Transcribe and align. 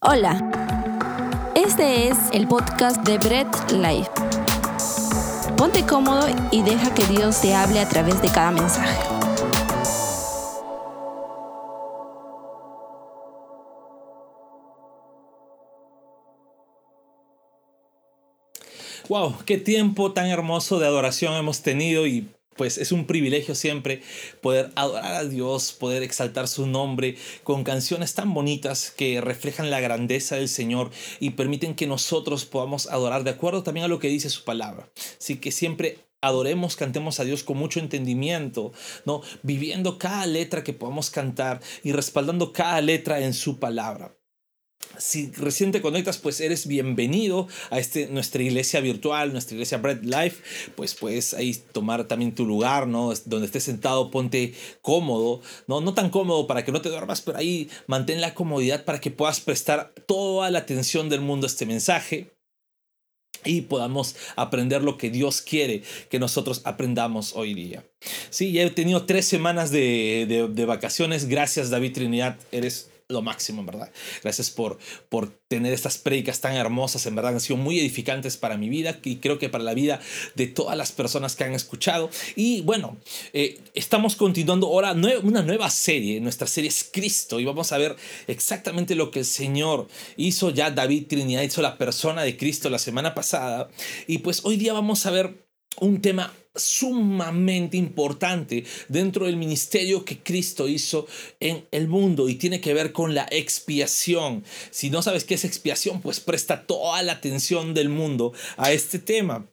Hola, 0.00 0.38
este 1.56 2.06
es 2.06 2.16
el 2.32 2.46
podcast 2.46 3.02
de 3.02 3.18
Bread 3.18 3.48
Life. 3.72 4.08
Ponte 5.56 5.84
cómodo 5.84 6.28
y 6.52 6.62
deja 6.62 6.94
que 6.94 7.04
Dios 7.06 7.40
te 7.40 7.52
hable 7.52 7.80
a 7.80 7.88
través 7.88 8.22
de 8.22 8.28
cada 8.28 8.52
mensaje. 8.52 8.96
Wow, 19.08 19.34
qué 19.44 19.58
tiempo 19.58 20.12
tan 20.12 20.28
hermoso 20.28 20.78
de 20.78 20.86
adoración 20.86 21.34
hemos 21.34 21.62
tenido 21.62 22.06
y 22.06 22.28
pues 22.58 22.76
es 22.76 22.92
un 22.92 23.06
privilegio 23.06 23.54
siempre 23.54 24.02
poder 24.42 24.70
adorar 24.74 25.14
a 25.14 25.24
Dios, 25.24 25.72
poder 25.72 26.02
exaltar 26.02 26.46
su 26.46 26.66
nombre 26.66 27.16
con 27.44 27.64
canciones 27.64 28.12
tan 28.12 28.34
bonitas 28.34 28.90
que 28.90 29.22
reflejan 29.22 29.70
la 29.70 29.80
grandeza 29.80 30.36
del 30.36 30.50
Señor 30.50 30.90
y 31.20 31.30
permiten 31.30 31.74
que 31.74 31.86
nosotros 31.86 32.44
podamos 32.44 32.86
adorar 32.88 33.24
de 33.24 33.30
acuerdo 33.30 33.62
también 33.62 33.84
a 33.84 33.88
lo 33.88 33.98
que 33.98 34.08
dice 34.08 34.28
su 34.28 34.44
palabra. 34.44 34.90
Así 35.18 35.36
que 35.36 35.52
siempre 35.52 36.00
adoremos, 36.20 36.76
cantemos 36.76 37.20
a 37.20 37.24
Dios 37.24 37.44
con 37.44 37.56
mucho 37.56 37.80
entendimiento, 37.80 38.72
¿no? 39.06 39.22
Viviendo 39.42 39.98
cada 39.98 40.26
letra 40.26 40.64
que 40.64 40.72
podamos 40.72 41.10
cantar 41.10 41.60
y 41.84 41.92
respaldando 41.92 42.52
cada 42.52 42.80
letra 42.80 43.20
en 43.20 43.32
su 43.32 43.58
palabra 43.58 44.17
si 44.96 45.30
recién 45.32 45.72
te 45.72 45.80
conectas, 45.80 46.18
pues 46.18 46.40
eres 46.40 46.66
bienvenido 46.66 47.48
a 47.70 47.78
este, 47.78 48.08
nuestra 48.08 48.42
iglesia 48.42 48.80
virtual, 48.80 49.32
nuestra 49.32 49.54
iglesia 49.54 49.78
Bread 49.78 50.02
Life. 50.02 50.42
Pues 50.74 50.94
puedes 50.94 51.34
ahí 51.34 51.54
tomar 51.72 52.04
también 52.04 52.34
tu 52.34 52.46
lugar, 52.46 52.86
¿no? 52.86 53.12
Donde 53.26 53.46
estés 53.46 53.64
sentado, 53.64 54.10
ponte 54.10 54.54
cómodo, 54.82 55.40
¿no? 55.66 55.80
No 55.80 55.94
tan 55.94 56.10
cómodo 56.10 56.46
para 56.46 56.64
que 56.64 56.72
no 56.72 56.80
te 56.80 56.88
duermas, 56.88 57.20
pero 57.20 57.38
ahí 57.38 57.68
mantén 57.86 58.20
la 58.20 58.34
comodidad 58.34 58.84
para 58.84 59.00
que 59.00 59.10
puedas 59.10 59.40
prestar 59.40 59.92
toda 60.06 60.50
la 60.50 60.60
atención 60.60 61.08
del 61.08 61.20
mundo 61.20 61.46
a 61.46 61.50
este 61.50 61.66
mensaje 61.66 62.30
y 63.44 63.62
podamos 63.62 64.16
aprender 64.36 64.82
lo 64.82 64.98
que 64.98 65.10
Dios 65.10 65.42
quiere 65.42 65.82
que 66.10 66.18
nosotros 66.18 66.60
aprendamos 66.64 67.34
hoy 67.36 67.54
día. 67.54 67.84
Sí, 68.30 68.52
ya 68.52 68.62
he 68.62 68.70
tenido 68.70 69.06
tres 69.06 69.26
semanas 69.26 69.70
de, 69.70 70.26
de, 70.28 70.48
de 70.48 70.64
vacaciones. 70.64 71.28
Gracias, 71.28 71.70
David 71.70 71.92
Trinidad. 71.92 72.36
Eres 72.50 72.90
lo 73.08 73.22
máximo, 73.22 73.60
en 73.60 73.66
verdad. 73.66 73.90
Gracias 74.22 74.50
por, 74.50 74.78
por 75.08 75.30
tener 75.48 75.72
estas 75.72 75.96
prédicas 75.96 76.40
tan 76.40 76.54
hermosas, 76.54 77.06
en 77.06 77.14
verdad 77.14 77.32
han 77.32 77.40
sido 77.40 77.56
muy 77.56 77.80
edificantes 77.80 78.36
para 78.36 78.58
mi 78.58 78.68
vida 78.68 78.98
y 79.02 79.16
creo 79.16 79.38
que 79.38 79.48
para 79.48 79.64
la 79.64 79.72
vida 79.72 79.98
de 80.34 80.46
todas 80.46 80.76
las 80.76 80.92
personas 80.92 81.34
que 81.34 81.44
han 81.44 81.54
escuchado. 81.54 82.10
Y 82.36 82.60
bueno, 82.62 82.98
eh, 83.32 83.58
estamos 83.74 84.14
continuando 84.14 84.66
ahora 84.66 84.92
una 85.22 85.42
nueva 85.42 85.70
serie, 85.70 86.20
nuestra 86.20 86.46
serie 86.46 86.68
es 86.68 86.88
Cristo 86.92 87.40
y 87.40 87.46
vamos 87.46 87.72
a 87.72 87.78
ver 87.78 87.96
exactamente 88.26 88.94
lo 88.94 89.10
que 89.10 89.20
el 89.20 89.24
Señor 89.24 89.88
hizo 90.16 90.50
ya 90.50 90.70
David 90.70 91.06
Trinidad, 91.08 91.42
hizo 91.42 91.62
la 91.62 91.78
persona 91.78 92.22
de 92.22 92.36
Cristo 92.36 92.68
la 92.68 92.78
semana 92.78 93.14
pasada. 93.14 93.70
Y 94.06 94.18
pues 94.18 94.44
hoy 94.44 94.56
día 94.56 94.74
vamos 94.74 95.06
a 95.06 95.10
ver 95.10 95.48
un 95.80 96.02
tema 96.02 96.34
sumamente 96.58 97.76
importante 97.76 98.64
dentro 98.88 99.26
del 99.26 99.36
ministerio 99.36 100.04
que 100.04 100.18
Cristo 100.18 100.68
hizo 100.68 101.06
en 101.40 101.66
el 101.70 101.88
mundo 101.88 102.28
y 102.28 102.34
tiene 102.34 102.60
que 102.60 102.74
ver 102.74 102.92
con 102.92 103.14
la 103.14 103.26
expiación. 103.30 104.44
Si 104.70 104.90
no 104.90 105.02
sabes 105.02 105.24
qué 105.24 105.34
es 105.34 105.44
expiación, 105.44 106.00
pues 106.00 106.20
presta 106.20 106.66
toda 106.66 107.02
la 107.02 107.12
atención 107.12 107.74
del 107.74 107.88
mundo 107.88 108.32
a 108.56 108.72
este 108.72 108.98
tema. 108.98 109.48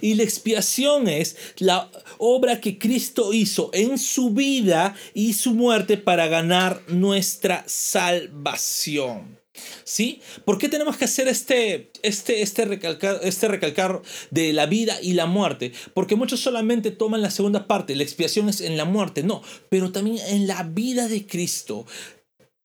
Y 0.00 0.14
la 0.14 0.22
expiación 0.22 1.08
es 1.08 1.36
la 1.58 1.90
obra 2.18 2.60
que 2.60 2.78
Cristo 2.78 3.32
hizo 3.32 3.70
en 3.72 3.98
su 3.98 4.30
vida 4.30 4.94
y 5.14 5.32
su 5.32 5.54
muerte 5.54 5.96
para 5.96 6.28
ganar 6.28 6.82
nuestra 6.88 7.64
salvación. 7.66 9.37
¿Sí? 9.84 10.20
¿Por 10.44 10.58
qué 10.58 10.68
tenemos 10.68 10.96
que 10.96 11.04
hacer 11.04 11.28
este, 11.28 11.90
este, 12.02 12.42
este, 12.42 12.64
recalcar, 12.64 13.20
este 13.22 13.48
recalcar 13.48 14.02
de 14.30 14.52
la 14.52 14.66
vida 14.66 14.98
y 15.02 15.12
la 15.14 15.26
muerte? 15.26 15.72
Porque 15.94 16.16
muchos 16.16 16.40
solamente 16.40 16.90
toman 16.90 17.22
la 17.22 17.30
segunda 17.30 17.66
parte, 17.66 17.96
la 17.96 18.02
expiación 18.02 18.48
es 18.48 18.60
en 18.60 18.76
la 18.76 18.84
muerte, 18.84 19.22
no, 19.22 19.42
pero 19.68 19.92
también 19.92 20.18
en 20.28 20.46
la 20.46 20.62
vida 20.62 21.08
de 21.08 21.26
Cristo 21.26 21.86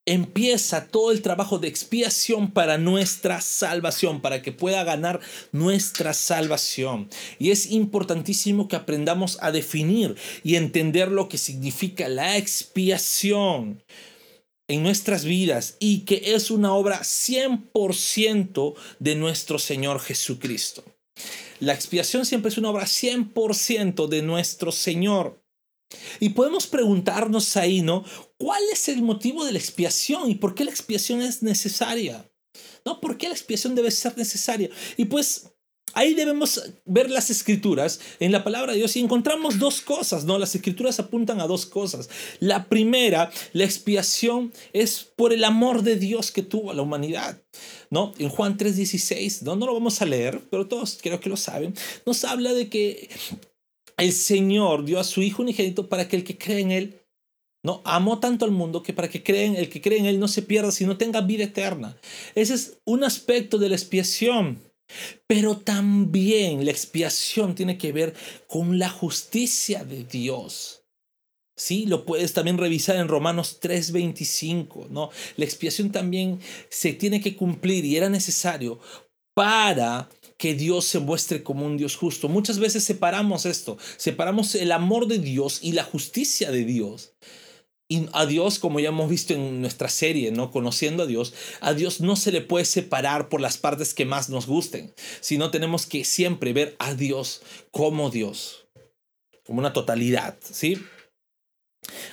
empieza 0.06 0.88
todo 0.88 1.12
el 1.12 1.22
trabajo 1.22 1.60
de 1.60 1.68
expiación 1.68 2.52
para 2.52 2.78
nuestra 2.78 3.40
salvación, 3.42 4.22
para 4.22 4.42
que 4.42 4.52
pueda 4.52 4.84
ganar 4.84 5.22
nuestra 5.52 6.14
salvación. 6.14 7.10
Y 7.40 7.52
es 7.52 7.72
importantísimo 7.72 8.68
que 8.68 8.76
aprendamos 8.76 9.38
a 9.42 9.52
definir 9.52 10.16
y 10.44 10.56
entender 10.56 11.10
lo 11.10 11.30
que 11.30 11.38
significa 11.38 12.10
la 12.10 12.38
expiación 12.38 13.82
en 14.68 14.84
nuestras 14.84 15.26
vidas 15.26 15.78
y 15.80 16.02
que 16.02 16.36
es 16.36 16.52
una 16.52 16.74
obra 16.74 17.02
100% 17.02 18.76
de 19.00 19.16
nuestro 19.16 19.60
Señor 19.60 20.00
Jesucristo. 20.00 20.84
La 21.60 21.74
expiación 21.74 22.26
siempre 22.26 22.50
es 22.50 22.58
una 22.58 22.70
obra 22.70 22.86
100% 22.86 24.08
de 24.08 24.22
nuestro 24.22 24.72
Señor. 24.72 25.42
Y 26.20 26.30
podemos 26.30 26.68
preguntarnos 26.68 27.56
ahí, 27.56 27.82
¿no? 27.82 28.04
¿Cuál 28.38 28.64
es 28.72 28.90
el 28.90 29.02
motivo 29.02 29.46
de 29.46 29.52
la 29.52 29.60
expiación 29.60 30.30
y 30.30 30.36
por 30.36 30.56
qué 30.56 30.66
la 30.66 30.72
expiación 30.72 31.22
es 31.22 31.44
necesaria? 31.44 32.30
¿No? 32.86 33.00
¿Por 33.00 33.18
qué 33.18 33.28
la 33.28 33.34
expiación 33.34 33.76
debe 33.76 33.92
ser 33.92 34.18
necesaria? 34.18 34.70
Y 34.98 35.06
pues 35.06 35.53
Ahí 35.94 36.14
debemos 36.14 36.74
ver 36.86 37.10
las 37.10 37.30
escrituras 37.30 38.00
en 38.20 38.32
la 38.32 38.44
palabra 38.44 38.72
de 38.72 38.80
Dios 38.80 38.96
y 38.96 39.00
encontramos 39.00 39.60
dos 39.60 39.82
cosas, 39.82 40.26
¿no? 40.26 40.38
Las 40.38 40.56
escrituras 40.56 41.00
apuntan 41.00 41.42
a 41.42 41.48
dos 41.48 41.66
cosas. 41.66 42.10
La 42.40 42.66
primera, 42.66 43.32
la 43.54 43.64
expiación 43.64 44.52
es 44.74 45.04
por 45.16 45.34
el 45.34 45.44
amor 45.44 45.84
de 45.84 45.96
Dios 45.96 46.32
que 46.32 46.44
tuvo 46.44 46.72
a 46.72 46.74
la 46.74 46.82
humanidad, 46.82 47.42
¿no? 47.90 48.14
En 48.18 48.30
Juan 48.30 48.58
3:16, 48.58 49.44
¿no? 49.44 49.56
No 49.56 49.68
lo 49.68 49.74
vamos 49.74 50.02
a 50.02 50.06
leer, 50.06 50.42
pero 50.50 50.68
todos 50.68 51.00
creo 51.02 51.20
que 51.20 51.30
lo 51.30 51.38
saben. 51.38 51.74
Nos 52.06 52.24
habla 52.24 52.54
de 52.54 52.70
que 52.70 53.10
el 53.98 54.12
Señor 54.12 54.86
dio 54.86 55.00
a 55.00 55.04
su 55.04 55.22
Hijo 55.22 55.42
unigénito 55.42 55.90
para 55.90 56.08
que 56.08 56.16
el 56.16 56.24
que 56.24 56.38
cree 56.38 56.60
en 56.60 56.72
Él 56.72 57.00
no, 57.64 57.82
amó 57.86 58.20
tanto 58.20 58.44
al 58.44 58.52
mundo 58.52 58.84
que 58.84 58.92
para 58.92 59.10
que 59.10 59.24
creen, 59.24 59.56
el 59.56 59.70
que 59.70 59.80
cree 59.80 59.98
en 59.98 60.06
él 60.06 60.20
no 60.20 60.28
se 60.28 60.42
pierda, 60.42 60.72
sino 60.72 60.98
tenga 60.98 61.22
vida 61.22 61.46
eterna. 61.46 61.98
Ese 62.36 62.56
es 62.56 62.80
un 62.84 63.06
aspecto 63.06 63.58
de 63.58 63.70
la 63.70 63.76
expiación. 63.76 64.62
Pero 65.28 65.58
también 65.58 66.66
la 66.66 66.72
expiación 66.72 67.56
tiene 67.56 67.78
que 67.78 67.92
ver 67.92 68.14
con 68.48 68.80
la 68.80 68.90
justicia 68.90 69.84
de 69.84 70.04
Dios. 70.04 70.84
Sí, 71.56 71.86
lo 71.86 72.06
puedes 72.06 72.34
también 72.34 72.58
revisar 72.58 72.96
en 72.96 73.08
Romanos 73.08 73.60
3:25, 73.62 74.88
¿no? 74.90 75.12
La 75.38 75.46
expiación 75.46 75.92
también 75.92 76.40
se 76.70 76.94
tiene 76.94 77.22
que 77.22 77.36
cumplir 77.36 77.86
y 77.86 77.96
era 77.96 78.10
necesario 78.10 78.80
para 79.36 80.10
que 80.38 80.56
Dios 80.56 80.86
se 80.86 81.00
muestre 81.00 81.44
como 81.44 81.66
un 81.66 81.78
Dios 81.78 81.96
justo. 81.96 82.28
Muchas 82.28 82.60
veces 82.60 82.84
separamos 82.84 83.46
esto, 83.46 83.78
separamos 83.98 84.56
el 84.56 84.72
amor 84.72 85.08
de 85.08 85.20
Dios 85.20 85.60
y 85.62 85.74
la 85.74 85.84
justicia 85.84 86.52
de 86.52 86.66
Dios. 86.66 87.14
Y 87.90 88.08
a 88.14 88.26
Dios, 88.26 88.60
como 88.60 88.80
ya 88.80 88.90
hemos 88.90 89.10
visto 89.10 89.34
en 89.34 89.62
nuestra 89.62 89.90
serie, 89.90 90.32
¿no? 90.32 90.52
Conociendo 90.52 91.04
a 91.04 91.06
Dios, 91.06 91.34
a 91.60 91.74
Dios 91.74 92.02
no 92.02 92.16
se 92.16 92.32
le 92.32 92.42
puede 92.42 92.66
separar 92.66 93.30
por 93.30 93.42
las 93.42 93.58
partes 93.58 93.94
que 93.94 94.06
más 94.06 94.30
nos 94.30 94.48
gusten, 94.48 94.94
sino 95.20 95.52
tenemos 95.52 95.86
que 95.86 96.06
siempre 96.06 96.54
ver 96.54 96.76
a 96.80 96.96
Dios 96.96 97.42
como 97.72 98.10
Dios, 98.10 98.68
como 99.46 99.60
una 99.60 99.74
totalidad, 99.74 100.38
¿sí? 100.42 100.80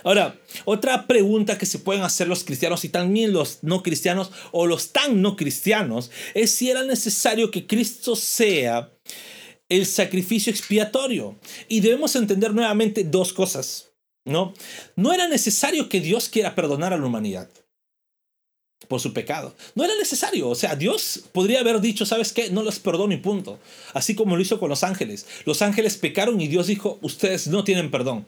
Ahora, 0.02 0.38
otra 0.64 1.06
pregunta 1.06 1.58
que 1.58 1.66
se 1.66 1.78
pueden 1.78 2.02
hacer 2.02 2.26
los 2.26 2.44
cristianos 2.44 2.84
y 2.84 2.88
también 2.88 3.32
los 3.32 3.62
no 3.62 3.82
cristianos 3.82 4.30
o 4.52 4.66
los 4.66 4.92
tan 4.92 5.22
no 5.22 5.36
cristianos 5.36 6.10
es 6.34 6.54
si 6.54 6.70
era 6.70 6.82
necesario 6.82 7.50
que 7.50 7.66
Cristo 7.66 8.16
sea 8.16 8.92
el 9.68 9.86
sacrificio 9.86 10.50
expiatorio. 10.50 11.38
Y 11.68 11.80
debemos 11.80 12.16
entender 12.16 12.52
nuevamente 12.52 13.04
dos 13.04 13.32
cosas. 13.32 13.89
¿No? 14.30 14.54
No 14.96 15.12
era 15.12 15.28
necesario 15.28 15.88
que 15.88 16.00
Dios 16.00 16.28
quiera 16.28 16.54
perdonar 16.54 16.92
a 16.92 16.98
la 16.98 17.06
humanidad 17.06 17.50
por 18.88 19.00
su 19.00 19.12
pecado. 19.12 19.54
No 19.74 19.84
era 19.84 19.94
necesario. 19.96 20.48
O 20.48 20.54
sea, 20.54 20.74
Dios 20.74 21.22
podría 21.32 21.60
haber 21.60 21.80
dicho, 21.80 22.06
¿sabes 22.06 22.32
qué? 22.32 22.50
No 22.50 22.62
los 22.62 22.78
perdono 22.78 23.14
y 23.14 23.18
punto. 23.18 23.58
Así 23.94 24.14
como 24.14 24.36
lo 24.36 24.42
hizo 24.42 24.58
con 24.58 24.68
los 24.68 24.82
ángeles. 24.82 25.26
Los 25.44 25.62
ángeles 25.62 25.96
pecaron 25.96 26.40
y 26.40 26.48
Dios 26.48 26.66
dijo, 26.66 26.98
ustedes 27.02 27.46
no 27.46 27.62
tienen 27.62 27.90
perdón. 27.90 28.26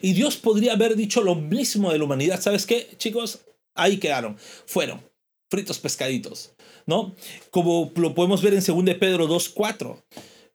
Y 0.00 0.12
Dios 0.12 0.36
podría 0.36 0.74
haber 0.74 0.96
dicho 0.96 1.22
lo 1.22 1.34
mismo 1.34 1.92
de 1.92 1.98
la 1.98 2.04
humanidad. 2.04 2.40
¿Sabes 2.40 2.64
qué, 2.64 2.88
chicos? 2.96 3.40
Ahí 3.74 3.98
quedaron. 3.98 4.38
Fueron. 4.66 5.02
Fritos 5.50 5.78
pescaditos. 5.78 6.52
¿No? 6.86 7.14
Como 7.50 7.92
lo 7.96 8.14
podemos 8.14 8.40
ver 8.40 8.54
en 8.54 8.64
2 8.64 8.94
Pedro 8.98 9.28
2.4 9.28 10.02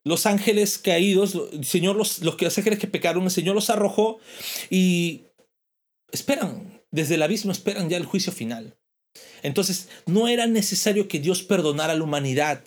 los 0.04 0.26
ángeles 0.26 0.78
caídos, 0.78 1.38
Señor 1.64 1.96
los, 1.96 2.20
los, 2.20 2.42
los 2.42 2.58
ángeles 2.58 2.80
que 2.80 2.88
pecaron, 2.88 3.24
el 3.24 3.32
Señor 3.32 3.56
los 3.56 3.70
arrojó 3.70 4.20
y 4.70 5.24
esperan, 6.12 6.82
desde 6.92 7.16
el 7.16 7.24
abismo 7.24 7.52
esperan 7.52 7.90
ya 7.90 7.98
el 7.98 8.06
juicio 8.06 8.32
final. 8.32 8.76
Entonces, 9.44 9.90
no 10.06 10.28
era 10.28 10.48
necesario 10.48 11.08
que 11.08 11.20
Dios 11.20 11.44
perdonara 11.44 11.94
a 11.94 11.96
la 11.96 12.04
humanidad. 12.04 12.64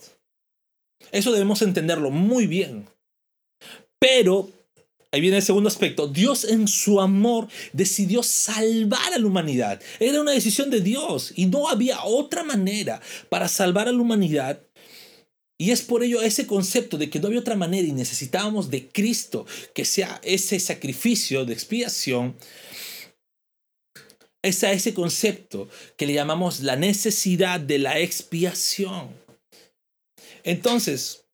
Eso 1.13 1.33
debemos 1.33 1.63
entenderlo 1.63 2.11
muy 2.11 2.47
bien. 2.47 2.89
Pero 3.99 4.51
Ahí 5.13 5.21
viene 5.23 5.39
el 5.39 5.43
segundo 5.43 5.69
aspecto. 5.69 6.09
Dios 6.09 6.45
en 6.45 6.69
su 6.69 7.01
amor 7.01 7.49
decidió 7.73 8.23
salvar 8.23 9.15
a 9.15 9.19
la 9.19 9.27
humanidad. 9.27 9.81
Era 10.01 10.21
una 10.21 10.33
decisión 10.33 10.69
de 10.69 10.81
Dios 10.83 11.33
y 11.37 11.47
no 11.47 11.71
había 11.71 12.03
otra 12.05 12.43
manera 12.43 13.01
para 13.31 13.49
salvar 13.49 13.89
a 13.89 13.93
la 13.93 14.03
humanidad. 14.03 14.61
Y 15.59 15.71
es 15.71 15.83
por 15.83 16.03
ello 16.03 16.21
ese 16.21 16.47
concepto 16.47 16.99
de 16.99 17.09
que 17.09 17.19
no 17.19 17.29
había 17.29 17.41
otra 17.41 17.57
manera 17.57 17.87
y 17.87 17.93
necesitábamos 17.93 18.71
de 18.71 18.89
Cristo 18.89 19.47
que 19.75 19.85
sea 19.85 20.21
ese 20.23 20.61
sacrificio 20.61 21.45
de 21.45 21.55
expiación. 21.55 22.37
Es 24.43 24.63
a 24.65 24.73
ese 24.73 24.93
concepto 24.93 25.69
que 25.97 26.07
le 26.07 26.13
llamamos 26.13 26.61
la 26.61 26.77
necesidad 26.77 27.59
de 27.59 27.79
la 27.79 27.99
expiación. 27.99 29.09
Entonces, 30.45 31.25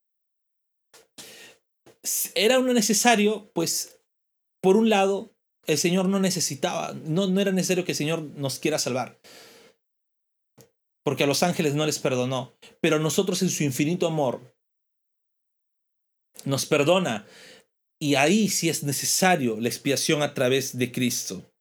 era 2.35 2.59
uno 2.59 2.73
necesario, 2.73 3.51
pues, 3.53 3.99
por 4.63 4.77
un 4.77 4.89
lado, 4.89 5.33
el 5.67 5.79
Señor 5.79 6.09
no 6.09 6.19
necesitaba, 6.19 6.95
no, 7.05 7.27
no 7.27 7.41
era 7.41 7.53
necesario 7.53 7.85
que 7.85 7.93
el 7.93 7.99
Señor 7.99 8.23
nos 8.23 8.59
quiera 8.59 8.79
salvar. 8.79 9.19
Porque 11.05 11.25
a 11.25 11.27
los 11.27 11.43
ángeles 11.43 11.75
no 11.75 11.85
les 11.85 11.99
perdonó, 11.99 12.57
pero 12.81 12.97
a 12.97 13.01
nosotros 13.01 13.43
en 13.43 13.51
su 13.51 13.65
infinito 13.65 14.07
amor 14.07 14.57
nos 16.45 16.67
perdona. 16.67 17.27
Y 18.01 18.17
ahí 18.17 18.49
sí 18.49 18.69
es 18.69 18.83
necesario 18.83 19.61
la 19.61 19.69
expiación 19.69 20.23
a 20.23 20.35
través 20.35 20.77
de 20.77 20.91
Cristo. 20.91 21.52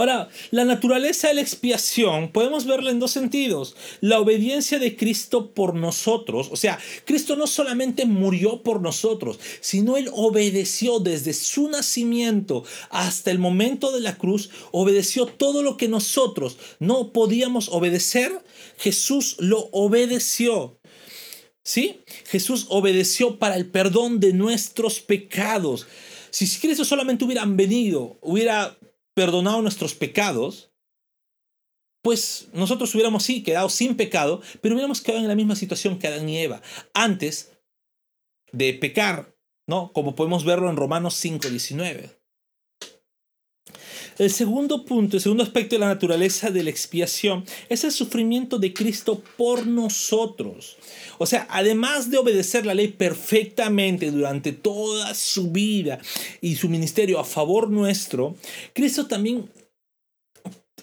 Ahora, 0.00 0.30
la 0.50 0.64
naturaleza 0.64 1.28
de 1.28 1.34
la 1.34 1.42
expiación 1.42 2.32
podemos 2.32 2.64
verla 2.64 2.90
en 2.90 3.00
dos 3.00 3.10
sentidos. 3.10 3.76
La 4.00 4.18
obediencia 4.18 4.78
de 4.78 4.96
Cristo 4.96 5.52
por 5.52 5.74
nosotros, 5.74 6.48
o 6.50 6.56
sea, 6.56 6.78
Cristo 7.04 7.36
no 7.36 7.46
solamente 7.46 8.06
murió 8.06 8.62
por 8.62 8.80
nosotros, 8.80 9.38
sino 9.60 9.98
Él 9.98 10.08
obedeció 10.14 11.00
desde 11.00 11.34
su 11.34 11.68
nacimiento 11.68 12.64
hasta 12.88 13.30
el 13.30 13.38
momento 13.38 13.92
de 13.92 14.00
la 14.00 14.16
cruz, 14.16 14.48
obedeció 14.72 15.26
todo 15.26 15.62
lo 15.62 15.76
que 15.76 15.88
nosotros 15.88 16.56
no 16.78 17.12
podíamos 17.12 17.68
obedecer, 17.68 18.32
Jesús 18.78 19.36
lo 19.38 19.68
obedeció. 19.70 20.78
¿Sí? 21.62 22.00
Jesús 22.24 22.68
obedeció 22.70 23.38
para 23.38 23.54
el 23.54 23.66
perdón 23.66 24.18
de 24.18 24.32
nuestros 24.32 25.00
pecados. 25.00 25.86
Si 26.30 26.46
Cristo 26.58 26.86
solamente 26.86 27.26
hubieran 27.26 27.58
venido, 27.58 28.16
hubiera 28.22 28.78
perdonado 29.14 29.62
nuestros 29.62 29.94
pecados, 29.94 30.72
pues 32.02 32.48
nosotros 32.52 32.94
hubiéramos 32.94 33.24
sí 33.24 33.42
quedado 33.42 33.68
sin 33.68 33.96
pecado, 33.96 34.40
pero 34.60 34.74
hubiéramos 34.74 35.00
quedado 35.00 35.22
en 35.22 35.28
la 35.28 35.34
misma 35.34 35.56
situación 35.56 35.98
que 35.98 36.08
Adán 36.08 36.28
y 36.28 36.38
Eva, 36.38 36.62
antes 36.94 37.58
de 38.52 38.74
pecar, 38.74 39.36
¿no? 39.66 39.92
Como 39.92 40.14
podemos 40.14 40.44
verlo 40.44 40.70
en 40.70 40.76
Romanos 40.76 41.14
5:19. 41.14 42.19
El 44.18 44.30
segundo 44.30 44.84
punto, 44.84 45.16
el 45.16 45.22
segundo 45.22 45.42
aspecto 45.42 45.76
de 45.76 45.80
la 45.80 45.88
naturaleza 45.88 46.50
de 46.50 46.62
la 46.62 46.70
expiación 46.70 47.44
es 47.68 47.84
el 47.84 47.92
sufrimiento 47.92 48.58
de 48.58 48.72
Cristo 48.72 49.22
por 49.36 49.66
nosotros. 49.66 50.76
O 51.18 51.26
sea, 51.26 51.46
además 51.50 52.10
de 52.10 52.18
obedecer 52.18 52.66
la 52.66 52.74
ley 52.74 52.88
perfectamente 52.88 54.10
durante 54.10 54.52
toda 54.52 55.14
su 55.14 55.50
vida 55.50 55.98
y 56.40 56.56
su 56.56 56.68
ministerio 56.68 57.18
a 57.18 57.24
favor 57.24 57.70
nuestro, 57.70 58.36
Cristo 58.72 59.06
también 59.06 59.48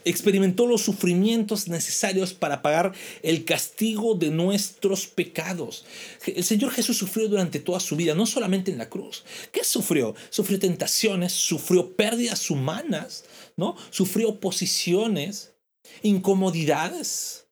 experimentó 0.09 0.65
los 0.67 0.81
sufrimientos 0.81 1.67
necesarios 1.67 2.33
para 2.33 2.61
pagar 2.61 2.93
el 3.23 3.45
castigo 3.45 4.15
de 4.15 4.29
nuestros 4.29 5.07
pecados. 5.07 5.85
El 6.25 6.43
Señor 6.43 6.71
Jesús 6.71 6.97
sufrió 6.97 7.27
durante 7.27 7.59
toda 7.59 7.79
su 7.79 7.95
vida, 7.95 8.15
no 8.15 8.25
solamente 8.25 8.71
en 8.71 8.77
la 8.77 8.89
cruz. 8.89 9.23
¿Qué 9.51 9.63
sufrió? 9.63 10.15
Sufrió 10.29 10.59
tentaciones, 10.59 11.33
sufrió 11.33 11.95
pérdidas 11.95 12.49
humanas, 12.49 13.25
¿no? 13.55 13.75
Sufrió 13.89 14.29
oposiciones, 14.29 15.53
incomodidades. 16.01 17.47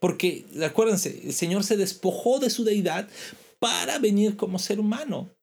Porque, 0.00 0.44
acuérdense, 0.64 1.22
el 1.24 1.32
Señor 1.32 1.64
se 1.64 1.76
despojó 1.76 2.38
de 2.38 2.50
su 2.50 2.64
deidad 2.64 3.08
para 3.58 3.98
venir 3.98 4.36
como 4.36 4.58
ser 4.58 4.80
humano. 4.80 5.34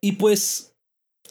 Y 0.00 0.12
pues 0.12 0.75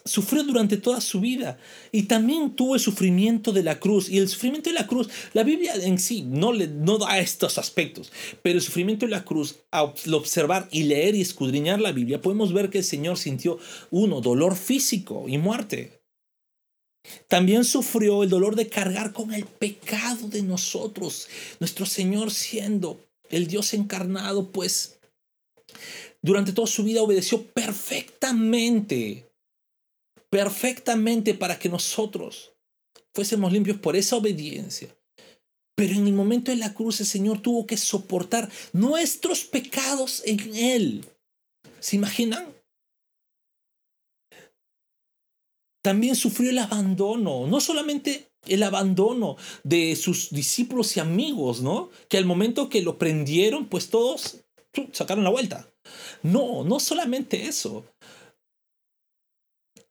sufrió 0.06 0.44
durante 0.44 0.78
toda 0.78 1.02
su 1.02 1.19
vida 1.19 1.57
y 1.92 2.04
también 2.04 2.56
tuvo 2.56 2.75
el 2.75 2.81
sufrimiento 2.81 3.52
de 3.52 3.63
la 3.63 3.80
cruz. 3.80 4.07
Y 4.07 4.19
el 4.19 4.30
sufrimiento 4.30 4.69
de 4.69 4.75
la 4.75 4.88
cruz, 4.88 5.10
la 5.34 5.44
Biblia 5.44 5.74
en 5.75 5.98
sí 5.98 6.22
no, 6.22 6.54
le, 6.54 6.68
no 6.68 7.00
da 7.00 7.18
estos 7.18 7.57
aspectos, 7.57 8.12
pero 8.44 8.57
el 8.57 8.63
sufrimiento 8.63 9.06
de 9.06 9.12
la 9.12 9.25
cruz, 9.25 9.57
al 9.72 9.94
observar 10.13 10.69
y 10.72 10.84
leer 10.84 11.16
y 11.16 11.22
escudriñar 11.22 11.81
la 11.81 11.92
Biblia, 11.92 12.22
podemos 12.22 12.54
ver 12.54 12.69
que 12.69 12.78
el 12.80 12.84
Señor 12.84 13.18
sintió, 13.18 13.57
uno, 13.90 14.22
dolor 14.22 14.56
físico 14.56 15.25
y 15.28 15.40
muerte. 15.40 16.00
También 17.28 17.66
sufrió 17.66 18.24
el 18.24 18.30
dolor 18.30 18.56
de 18.56 18.68
cargar 18.68 19.12
con 19.13 19.34
el 19.34 19.46
pecado 19.46 20.28
de 20.28 20.42
nosotros. 20.42 21.28
Nuestro 21.60 21.86
Señor 21.86 22.31
siendo 22.31 23.00
el 23.30 23.48
Dios 23.48 23.74
encarnado, 23.74 24.52
pues 24.52 24.98
durante 26.22 26.54
toda 26.54 26.68
su 26.68 26.84
vida 26.84 27.04
obedeció 27.04 27.44
perfectamente 27.44 29.25
perfectamente 30.30 31.33
para 31.33 31.60
que 31.60 31.69
nosotros 31.69 32.54
fuésemos 33.13 33.51
limpios 33.51 33.80
por 33.80 33.95
esa 33.95 34.18
obediencia. 34.18 34.95
Pero 35.75 35.94
en 35.94 36.07
el 36.07 36.13
momento 36.13 36.51
de 36.51 36.57
la 36.57 36.74
cruz 36.74 37.00
el 37.00 37.06
Señor 37.06 37.42
tuvo 37.42 37.66
que 37.66 37.77
soportar 37.77 38.50
nuestros 38.72 39.44
pecados 39.44 40.22
en 40.25 40.56
Él. 40.56 41.06
¿Se 41.80 41.98
imaginan? 41.98 42.54
También 45.83 46.16
sufrió 46.16 46.50
el 46.50 46.57
abandono, 46.57 47.45
no 47.45 47.60
solamente 47.60 48.31
el 48.48 48.63
abandono 48.63 49.38
de 49.63 49.95
sus 49.95 50.31
discípulos 50.31 50.95
y 50.95 51.00
amigos, 51.00 51.62
¿no? 51.62 51.89
Que 52.10 52.18
al 52.18 52.25
momento 52.25 52.69
que 52.69 52.81
lo 52.81 52.98
prendieron, 52.98 53.68
pues 53.68 53.89
todos 53.89 54.38
sacaron 54.94 55.24
la 55.24 55.30
vuelta. 55.30 55.71
No, 56.24 56.63
no 56.63 56.80
solamente 56.80 57.45
eso, 57.45 57.86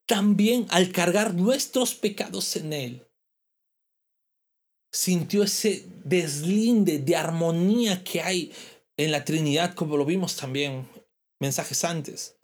también 0.06 0.66
al 0.70 0.92
cargar 0.92 1.34
nuestros 1.34 1.94
pecados 1.94 2.56
en 2.56 2.72
Él, 2.72 3.06
sintió 4.92 5.42
ese 5.42 5.86
deslinde 6.04 6.98
de 6.98 7.16
armonía 7.16 8.04
que 8.04 8.22
hay 8.22 8.52
en 8.96 9.10
la 9.10 9.24
Trinidad, 9.24 9.74
como 9.74 9.96
lo 9.96 10.04
vimos 10.04 10.36
también 10.36 10.88
mensajes 11.40 11.84
antes. 11.84 12.36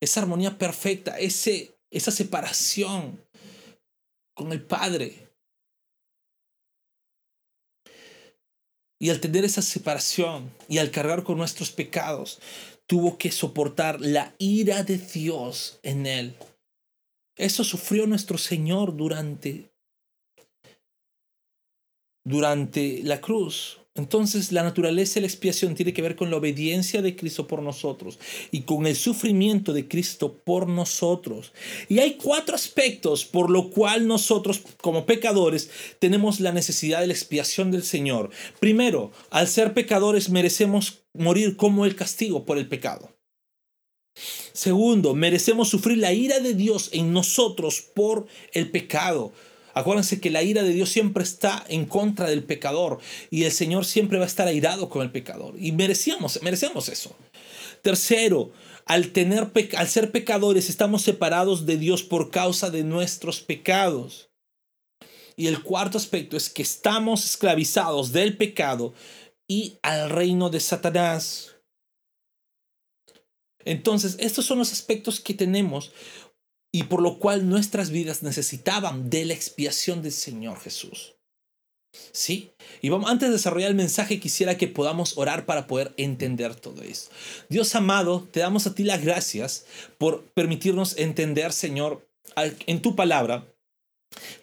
Esa 0.00 0.20
armonía 0.20 0.58
perfecta, 0.58 1.18
ese, 1.18 1.76
esa 1.90 2.10
separación 2.10 3.24
con 4.34 4.52
el 4.52 4.62
Padre. 4.62 5.28
Y 9.00 9.10
al 9.10 9.20
tener 9.20 9.44
esa 9.44 9.62
separación 9.62 10.52
y 10.68 10.78
al 10.78 10.90
cargar 10.90 11.22
con 11.22 11.38
nuestros 11.38 11.70
pecados, 11.70 12.40
tuvo 12.86 13.16
que 13.16 13.30
soportar 13.30 14.00
la 14.00 14.34
ira 14.38 14.82
de 14.82 14.98
Dios 14.98 15.78
en 15.82 16.06
él. 16.06 16.34
Eso 17.38 17.62
sufrió 17.62 18.06
nuestro 18.06 18.36
Señor 18.36 18.96
durante, 18.96 19.72
durante 22.24 23.00
la 23.04 23.20
cruz. 23.20 23.78
Entonces 23.94 24.52
la 24.52 24.62
naturaleza 24.62 25.14
de 25.14 25.22
la 25.22 25.26
expiación 25.26 25.74
tiene 25.74 25.92
que 25.92 26.02
ver 26.02 26.14
con 26.14 26.30
la 26.30 26.36
obediencia 26.36 27.02
de 27.02 27.16
Cristo 27.16 27.46
por 27.46 27.62
nosotros 27.62 28.18
y 28.50 28.62
con 28.62 28.86
el 28.86 28.94
sufrimiento 28.94 29.72
de 29.72 29.88
Cristo 29.88 30.34
por 30.44 30.68
nosotros. 30.68 31.52
Y 31.88 31.98
hay 31.98 32.14
cuatro 32.14 32.54
aspectos 32.54 33.24
por 33.24 33.50
lo 33.50 33.70
cual 33.70 34.06
nosotros 34.06 34.62
como 34.80 35.04
pecadores 35.04 35.70
tenemos 35.98 36.38
la 36.38 36.52
necesidad 36.52 37.00
de 37.00 37.08
la 37.08 37.12
expiación 37.12 37.70
del 37.70 37.82
Señor. 37.82 38.30
Primero, 38.60 39.10
al 39.30 39.48
ser 39.48 39.74
pecadores 39.74 40.30
merecemos 40.30 41.00
morir 41.12 41.56
como 41.56 41.84
el 41.84 41.96
castigo 41.96 42.44
por 42.44 42.58
el 42.58 42.68
pecado. 42.68 43.17
Segundo, 44.52 45.14
merecemos 45.14 45.68
sufrir 45.68 45.98
la 45.98 46.12
ira 46.12 46.40
de 46.40 46.54
Dios 46.54 46.90
en 46.92 47.12
nosotros 47.12 47.82
por 47.94 48.26
el 48.52 48.70
pecado. 48.70 49.32
Acuérdense 49.74 50.20
que 50.20 50.30
la 50.30 50.42
ira 50.42 50.64
de 50.64 50.72
Dios 50.72 50.88
siempre 50.88 51.22
está 51.22 51.64
en 51.68 51.84
contra 51.86 52.28
del 52.28 52.42
pecador 52.42 52.98
y 53.30 53.44
el 53.44 53.52
Señor 53.52 53.84
siempre 53.84 54.18
va 54.18 54.24
a 54.24 54.26
estar 54.28 54.48
airado 54.48 54.88
con 54.88 55.02
el 55.02 55.12
pecador. 55.12 55.54
Y 55.56 55.70
merecíamos, 55.72 56.42
merecemos 56.42 56.88
eso. 56.88 57.14
Tercero, 57.82 58.50
al, 58.86 59.12
tener, 59.12 59.52
al 59.76 59.88
ser 59.88 60.10
pecadores 60.10 60.68
estamos 60.68 61.02
separados 61.02 61.64
de 61.64 61.76
Dios 61.76 62.02
por 62.02 62.30
causa 62.30 62.70
de 62.70 62.82
nuestros 62.82 63.40
pecados. 63.40 64.30
Y 65.36 65.46
el 65.46 65.62
cuarto 65.62 65.96
aspecto 65.98 66.36
es 66.36 66.50
que 66.50 66.62
estamos 66.62 67.24
esclavizados 67.24 68.10
del 68.10 68.36
pecado 68.36 68.94
y 69.46 69.78
al 69.82 70.10
reino 70.10 70.50
de 70.50 70.58
Satanás. 70.58 71.57
Entonces, 73.68 74.16
estos 74.18 74.46
son 74.46 74.58
los 74.58 74.72
aspectos 74.72 75.20
que 75.20 75.34
tenemos 75.34 75.92
y 76.72 76.84
por 76.84 77.02
lo 77.02 77.18
cual 77.18 77.48
nuestras 77.48 77.90
vidas 77.90 78.22
necesitaban 78.22 79.10
de 79.10 79.26
la 79.26 79.34
expiación 79.34 80.00
del 80.00 80.12
Señor 80.12 80.58
Jesús. 80.58 81.16
¿Sí? 82.12 82.52
Y 82.80 82.88
vamos, 82.88 83.10
antes 83.10 83.28
de 83.28 83.34
desarrollar 83.34 83.70
el 83.70 83.76
mensaje, 83.76 84.20
quisiera 84.20 84.56
que 84.56 84.68
podamos 84.68 85.18
orar 85.18 85.44
para 85.44 85.66
poder 85.66 85.92
entender 85.98 86.54
todo 86.54 86.82
eso. 86.82 87.10
Dios 87.50 87.74
amado, 87.74 88.26
te 88.30 88.40
damos 88.40 88.66
a 88.66 88.74
ti 88.74 88.84
las 88.84 89.02
gracias 89.04 89.66
por 89.98 90.22
permitirnos 90.32 90.96
entender, 90.96 91.52
Señor, 91.52 92.08
en 92.36 92.80
tu 92.80 92.96
palabra, 92.96 93.52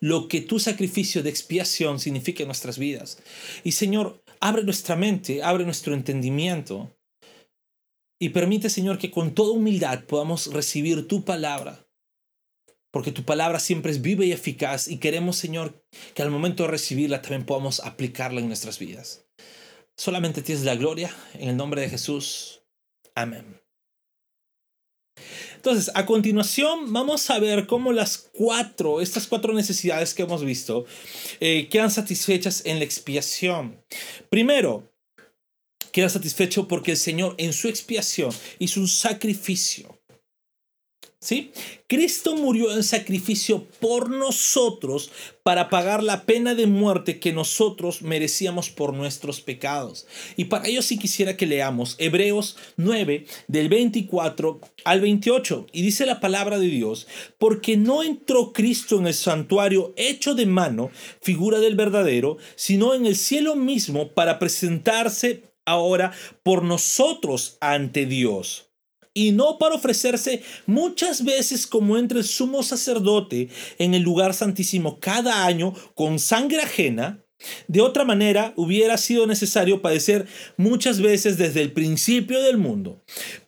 lo 0.01 0.27
que 0.27 0.41
tu 0.41 0.59
sacrificio 0.59 1.23
de 1.23 1.31
expiación 1.31 1.99
significa 1.99 2.43
en 2.43 2.47
nuestras 2.47 2.77
vidas. 2.77 3.17
Y 3.63 3.71
Señor, 3.71 4.21
abre 4.39 4.63
nuestra 4.63 4.95
mente, 4.95 5.41
abre 5.41 5.65
nuestro 5.65 5.95
entendimiento 5.95 6.94
y 8.25 8.29
permite, 8.29 8.69
Señor, 8.69 8.97
que 8.97 9.11
con 9.11 9.35
toda 9.35 9.51
humildad 9.51 10.05
podamos 10.05 10.51
recibir 10.51 11.07
tu 11.07 11.23
palabra 11.23 11.85
porque 12.95 13.11
tu 13.11 13.25
palabra 13.25 13.59
siempre 13.59 13.91
es 13.91 14.01
viva 14.01 14.23
y 14.23 14.31
eficaz 14.31 14.87
y 14.87 14.99
queremos, 14.99 15.35
Señor, 15.35 15.83
que 16.13 16.21
al 16.21 16.31
momento 16.31 16.63
de 16.63 16.69
recibirla 16.69 17.21
también 17.21 17.45
podamos 17.45 17.81
aplicarla 17.81 18.39
en 18.39 18.47
nuestras 18.47 18.79
vidas. 18.79 19.25
Solamente 19.97 20.41
tienes 20.41 20.63
la 20.63 20.75
gloria 20.75 21.13
en 21.33 21.49
el 21.49 21.57
nombre 21.57 21.81
de 21.81 21.89
Jesús. 21.89 22.61
Amén. 23.13 23.61
Entonces, 25.57 25.91
a 25.93 26.05
continuación 26.05 26.93
vamos 26.93 27.29
a 27.29 27.37
ver 27.37 27.67
cómo 27.67 27.91
las 27.91 28.17
cuatro, 28.17 29.01
estas 29.01 29.27
cuatro 29.27 29.53
necesidades 29.53 30.13
que 30.13 30.23
hemos 30.23 30.45
visto, 30.45 30.85
eh, 31.41 31.67
quedan 31.67 31.91
satisfechas 31.91 32.65
en 32.65 32.79
la 32.79 32.85
expiación. 32.85 33.83
Primero, 34.29 34.94
queda 35.95 36.09
satisfecho 36.09 36.67
porque 36.67 36.91
el 36.91 36.97
Señor 36.97 37.35
en 37.37 37.53
su 37.53 37.69
expiación 37.69 38.33
hizo 38.59 38.81
un 38.81 38.89
sacrificio 38.89 39.97
¿Sí? 41.25 41.51
Cristo 41.87 42.35
murió 42.35 42.71
en 42.75 42.83
sacrificio 42.83 43.63
por 43.79 44.11
nosotros 44.11 45.09
para 45.41 45.69
pagar 45.69 46.03
la 46.03 46.23
pena 46.25 46.53
de 46.53 46.67
muerte 46.67 47.17
que 47.17 47.33
nosotros 47.33 48.03
merecíamos 48.03 48.69
por 48.69 48.93
nuestros 48.93 49.41
pecados. 49.41 50.05
Y 50.35 50.45
para 50.45 50.67
ello 50.67 50.83
sí 50.83 50.99
quisiera 50.99 51.35
que 51.35 51.47
leamos 51.47 51.95
Hebreos 51.97 52.57
9 52.77 53.25
del 53.47 53.69
24 53.69 54.59
al 54.83 55.01
28. 55.01 55.65
Y 55.71 55.81
dice 55.81 56.05
la 56.05 56.19
palabra 56.19 56.59
de 56.59 56.67
Dios, 56.67 57.07
porque 57.39 57.75
no 57.75 58.03
entró 58.03 58.53
Cristo 58.53 58.99
en 58.99 59.07
el 59.07 59.15
santuario 59.15 59.95
hecho 59.97 60.35
de 60.35 60.45
mano, 60.45 60.91
figura 61.23 61.57
del 61.57 61.75
verdadero, 61.75 62.37
sino 62.55 62.93
en 62.93 63.07
el 63.07 63.15
cielo 63.15 63.55
mismo 63.55 64.09
para 64.09 64.37
presentarse 64.37 65.54
ahora 65.65 66.11
por 66.43 66.63
nosotros 66.63 67.57
ante 67.59 68.05
Dios 68.05 68.65
y 69.15 69.31
no 69.31 69.57
para 69.57 69.75
ofrecerse 69.75 70.43
muchas 70.67 71.23
veces 71.23 71.65
como 71.65 71.97
entre 71.97 72.19
el 72.19 72.25
sumo 72.25 72.61
sacerdote 72.61 73.49
en 73.79 73.95
el 73.95 74.03
lugar 74.03 74.33
santísimo 74.35 74.99
cada 74.99 75.45
año 75.45 75.73
con 75.95 76.19
sangre 76.19 76.61
ajena. 76.61 77.21
De 77.67 77.81
otra 77.81 78.03
manera, 78.05 78.53
hubiera 78.55 78.97
sido 78.97 79.25
necesario 79.25 79.81
padecer 79.81 80.27
muchas 80.57 81.01
veces 81.01 81.37
desde 81.37 81.61
el 81.61 81.71
principio 81.71 82.41
del 82.41 82.57
mundo. 82.57 83.01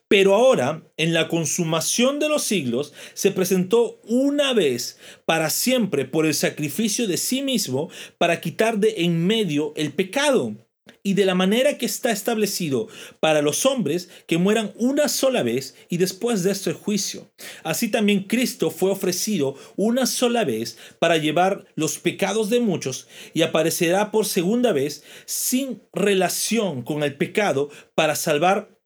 Pero 0.08 0.34
ahora, 0.34 0.82
en 0.96 1.12
la 1.12 1.28
consumación 1.28 2.18
de 2.18 2.30
los 2.30 2.44
siglos, 2.44 2.94
se 3.12 3.30
presentó 3.30 4.00
una 4.04 4.54
vez 4.54 4.98
para 5.26 5.50
siempre 5.50 6.06
por 6.06 6.24
el 6.24 6.34
sacrificio 6.34 7.06
de 7.06 7.18
sí 7.18 7.42
mismo 7.42 7.90
para 8.16 8.40
quitar 8.40 8.78
de 8.78 8.94
en 8.98 9.26
medio 9.26 9.74
el 9.76 9.92
pecado 9.92 10.56
y 11.02 11.14
de 11.14 11.24
la 11.24 11.34
manera 11.34 11.78
que 11.78 11.86
está 11.86 12.10
establecido 12.10 12.88
para 13.20 13.42
los 13.42 13.66
hombres 13.66 14.08
que 14.26 14.38
mueran 14.38 14.72
una 14.76 15.08
sola 15.08 15.42
vez 15.42 15.74
y 15.88 15.96
después 15.96 16.42
de 16.42 16.52
esto 16.52 16.70
el 16.70 16.76
juicio. 16.76 17.30
Así 17.62 17.88
también 17.88 18.24
Cristo 18.24 18.70
fue 18.70 18.90
ofrecido 18.90 19.56
una 19.76 20.06
sola 20.06 20.44
vez 20.44 20.78
para 20.98 21.16
llevar 21.16 21.66
los 21.74 21.98
pecados 21.98 22.50
de 22.50 22.60
muchos 22.60 23.08
y 23.34 23.42
aparecerá 23.42 24.10
por 24.10 24.26
segunda 24.26 24.72
vez 24.72 25.02
sin 25.26 25.82
relación 25.92 26.82
con 26.82 27.02
el 27.02 27.16
pecado 27.16 27.70
para 27.94 28.16
salvar 28.16 28.78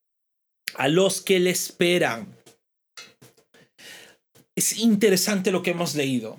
a 0.75 0.89
los 0.89 1.21
que 1.21 1.41
le 1.41 1.51
esperan. 1.51 2.37
Es 4.55 4.79
interesante 4.79 5.51
lo 5.51 5.63
que 5.63 5.71
hemos 5.71 5.95
leído. 5.95 6.39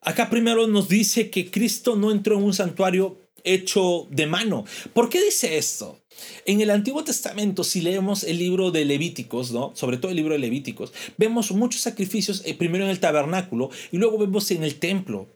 Acá 0.00 0.28
primero 0.28 0.66
nos 0.66 0.88
dice 0.88 1.30
que 1.30 1.50
Cristo 1.50 1.96
no 1.96 2.10
entró 2.10 2.36
en 2.36 2.44
un 2.44 2.54
santuario 2.54 3.18
hecho 3.44 4.08
de 4.10 4.26
mano. 4.26 4.64
¿Por 4.92 5.08
qué 5.08 5.22
dice 5.22 5.56
esto? 5.58 6.04
En 6.46 6.60
el 6.60 6.70
Antiguo 6.70 7.04
Testamento, 7.04 7.62
si 7.64 7.80
leemos 7.80 8.24
el 8.24 8.38
libro 8.38 8.70
de 8.70 8.84
Levíticos, 8.84 9.52
¿no? 9.52 9.72
sobre 9.74 9.98
todo 9.98 10.10
el 10.10 10.16
libro 10.16 10.32
de 10.32 10.40
Levíticos, 10.40 10.92
vemos 11.16 11.52
muchos 11.52 11.82
sacrificios, 11.82 12.42
eh, 12.44 12.54
primero 12.54 12.84
en 12.84 12.90
el 12.90 13.00
tabernáculo 13.00 13.70
y 13.92 13.98
luego 13.98 14.18
vemos 14.18 14.50
en 14.50 14.64
el 14.64 14.76
templo, 14.76 15.28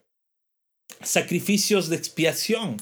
sacrificios 1.02 1.88
de 1.88 1.96
expiación. 1.96 2.76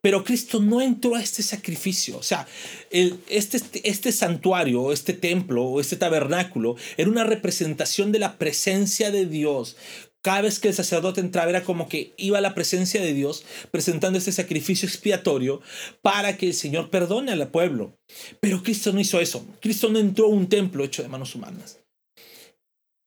Pero 0.00 0.22
Cristo 0.22 0.60
no 0.60 0.82
entró 0.82 1.14
a 1.14 1.22
este 1.22 1.42
sacrificio. 1.42 2.18
O 2.18 2.22
sea, 2.22 2.46
este, 2.90 3.58
este 3.84 4.12
santuario, 4.12 4.92
este 4.92 5.14
templo, 5.14 5.80
este 5.80 5.96
tabernáculo, 5.96 6.76
era 6.98 7.08
una 7.08 7.24
representación 7.24 8.12
de 8.12 8.18
la 8.18 8.36
presencia 8.36 9.10
de 9.10 9.24
Dios 9.24 9.76
cada 10.24 10.40
vez 10.40 10.58
que 10.58 10.68
el 10.68 10.74
sacerdote 10.74 11.20
entraba 11.20 11.50
era 11.50 11.64
como 11.64 11.86
que 11.86 12.14
iba 12.16 12.38
a 12.38 12.40
la 12.40 12.54
presencia 12.54 13.02
de 13.02 13.12
Dios 13.12 13.44
presentando 13.70 14.16
este 14.16 14.32
sacrificio 14.32 14.88
expiatorio 14.88 15.60
para 16.00 16.38
que 16.38 16.46
el 16.46 16.54
Señor 16.54 16.88
perdone 16.88 17.30
al 17.30 17.46
pueblo. 17.48 17.98
Pero 18.40 18.62
Cristo 18.62 18.90
no 18.94 19.00
hizo 19.00 19.20
eso. 19.20 19.44
Cristo 19.60 19.90
no 19.90 19.98
entró 19.98 20.24
a 20.24 20.30
un 20.30 20.48
templo 20.48 20.82
hecho 20.82 21.02
de 21.02 21.10
manos 21.10 21.34
humanas. 21.34 21.78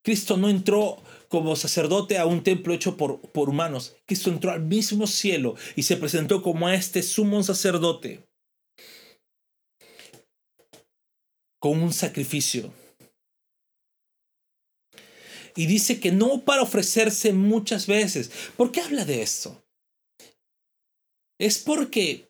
Cristo 0.03 0.37
no 0.37 0.47
entró 0.47 1.01
como 1.27 1.55
sacerdote 1.55 2.19
a 2.19 2.27
un 2.27 2.43
templo 2.43 2.71
hecho 2.71 2.97
por, 2.97 3.19
por 3.19 3.49
humanos. 3.49 3.95
Cristo 4.05 4.29
entró 4.29 4.51
al 4.51 4.61
mismo 4.61 5.07
cielo 5.07 5.55
y 5.75 5.83
se 5.83 5.97
presentó 5.97 6.43
como 6.43 6.67
a 6.67 6.75
este 6.75 7.01
sumo 7.01 7.41
sacerdote 7.41 8.27
con 11.57 11.81
un 11.81 11.93
sacrificio 11.93 12.71
y 15.57 15.65
dice 15.65 15.99
que 15.99 16.11
no 16.11 16.41
para 16.41 16.61
ofrecerse 16.61 17.33
muchas 17.33 17.87
veces. 17.87 18.31
¿Por 18.55 18.71
qué 18.71 18.79
habla 18.79 19.03
de 19.03 19.23
esto? 19.23 19.61
Es 21.39 21.57
porque 21.57 22.29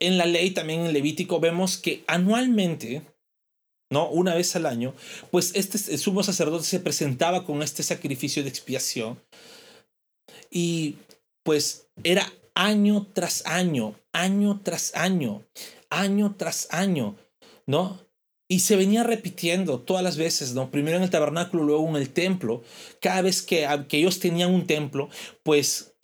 en 0.00 0.18
la 0.18 0.24
ley, 0.26 0.50
también 0.52 0.80
en 0.86 0.92
Levítico, 0.92 1.38
vemos 1.38 1.76
que 1.76 2.02
anualmente, 2.06 3.02
¿no? 3.90 4.08
Una 4.08 4.34
vez 4.34 4.56
al 4.56 4.66
año, 4.66 4.94
pues 5.30 5.52
este 5.54 5.78
sumo 5.98 6.22
sacerdote 6.22 6.64
se 6.64 6.80
presentaba 6.80 7.44
con 7.44 7.62
este 7.62 7.82
sacrificio 7.82 8.42
de 8.42 8.48
expiación. 8.48 9.20
Y 10.50 10.96
pues 11.44 11.88
era 12.04 12.32
año 12.54 13.06
tras 13.12 13.44
año, 13.46 13.98
año 14.12 14.60
tras 14.64 14.94
año, 14.94 15.44
año 15.90 16.34
tras 16.36 16.68
año, 16.70 17.16
¿no? 17.66 18.07
Y 18.50 18.60
se 18.60 18.76
venía 18.76 19.02
repitiendo 19.02 19.80
todas 19.80 20.02
las 20.02 20.16
veces, 20.16 20.54
¿no? 20.54 20.70
Primero 20.70 20.96
en 20.96 21.02
el 21.02 21.10
tabernáculo, 21.10 21.64
luego 21.64 21.86
en 21.90 21.96
el 21.96 22.10
templo. 22.10 22.62
Cada 23.00 23.20
vez 23.20 23.42
que, 23.42 23.68
que 23.88 23.98
ellos 23.98 24.20
tenían 24.20 24.54
un 24.54 24.66
templo, 24.66 25.10
pues 25.42 25.94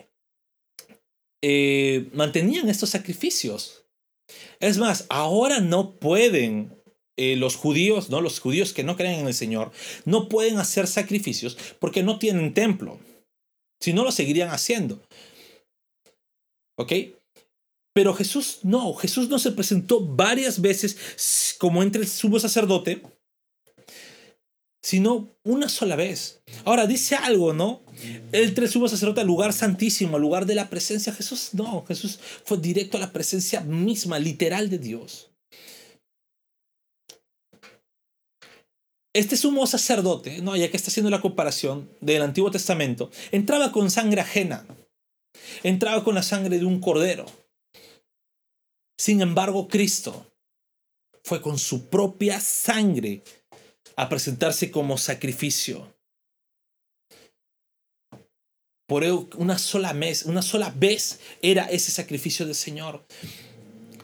eh, 1.41 2.09
mantenían 2.13 2.69
estos 2.69 2.89
sacrificios. 2.91 3.85
Es 4.59 4.77
más, 4.77 5.05
ahora 5.09 5.59
no 5.59 5.99
pueden 5.99 6.75
eh, 7.17 7.35
los 7.35 7.55
judíos, 7.55 8.09
¿no? 8.09 8.19
Los 8.19 8.39
judíos 8.39 8.73
que 8.73 8.83
no 8.83 8.97
creen 8.97 9.21
en 9.21 9.27
el 9.27 9.33
Señor, 9.33 9.71
no 10.05 10.27
pueden 10.27 10.57
hacer 10.57 10.87
sacrificios 10.87 11.57
porque 11.79 12.03
no 12.03 12.19
tienen 12.19 12.53
templo. 12.53 12.99
Si 13.79 13.93
no, 13.93 14.03
lo 14.03 14.11
seguirían 14.11 14.49
haciendo. 14.49 15.01
¿Ok? 16.77 16.91
Pero 17.95 18.13
Jesús 18.13 18.59
no, 18.63 18.93
Jesús 18.93 19.29
no 19.29 19.39
se 19.39 19.53
presentó 19.53 20.01
varias 20.01 20.59
veces 20.59 21.55
como 21.57 21.81
entre 21.81 22.01
el 22.01 22.09
sumo 22.09 22.37
sacerdote, 22.39 23.01
sino 24.83 25.33
una 25.45 25.69
sola 25.69 25.95
vez. 25.95 26.41
Ahora 26.65 26.87
dice 26.87 27.15
algo, 27.15 27.53
¿no? 27.53 27.83
Entre 28.33 28.65
el 28.65 28.71
sumo 28.71 28.89
sacerdote 28.89 29.21
al 29.21 29.27
lugar 29.27 29.53
santísimo, 29.53 30.17
al 30.17 30.21
lugar 30.21 30.45
de 30.45 30.55
la 30.55 30.69
presencia. 30.69 31.13
Jesús 31.13 31.51
no, 31.53 31.85
Jesús 31.85 32.19
fue 32.43 32.57
directo 32.57 32.97
a 32.97 32.99
la 32.99 33.13
presencia 33.13 33.61
misma, 33.61 34.19
literal 34.19 34.69
de 34.69 34.77
Dios. 34.77 35.31
Este 39.13 39.37
sumo 39.37 39.65
sacerdote, 39.67 40.41
¿no? 40.41 40.57
ya 40.57 40.69
que 40.69 40.75
está 40.75 40.89
haciendo 40.89 41.09
la 41.09 41.21
comparación 41.21 41.89
del 42.01 42.23
Antiguo 42.23 42.51
Testamento, 42.51 43.09
entraba 43.31 43.71
con 43.71 43.89
sangre 43.89 44.19
ajena, 44.19 44.67
entraba 45.63 46.03
con 46.03 46.15
la 46.15 46.23
sangre 46.23 46.59
de 46.59 46.65
un 46.65 46.81
cordero. 46.81 47.44
Sin 48.97 49.21
embargo, 49.21 49.67
Cristo 49.67 50.31
fue 51.23 51.41
con 51.41 51.57
su 51.57 51.89
propia 51.89 52.39
sangre 52.39 53.23
a 53.95 54.07
presentarse 54.09 54.71
como 54.71 54.97
sacrificio. 54.97 55.93
Por 58.87 59.03
una 59.37 59.57
sola 59.57 59.93
vez, 59.93 60.25
una 60.25 60.43
sola 60.43 60.71
vez 60.75 61.19
era 61.41 61.65
ese 61.65 61.91
sacrificio 61.91 62.45
del 62.45 62.53
Señor. 62.53 63.05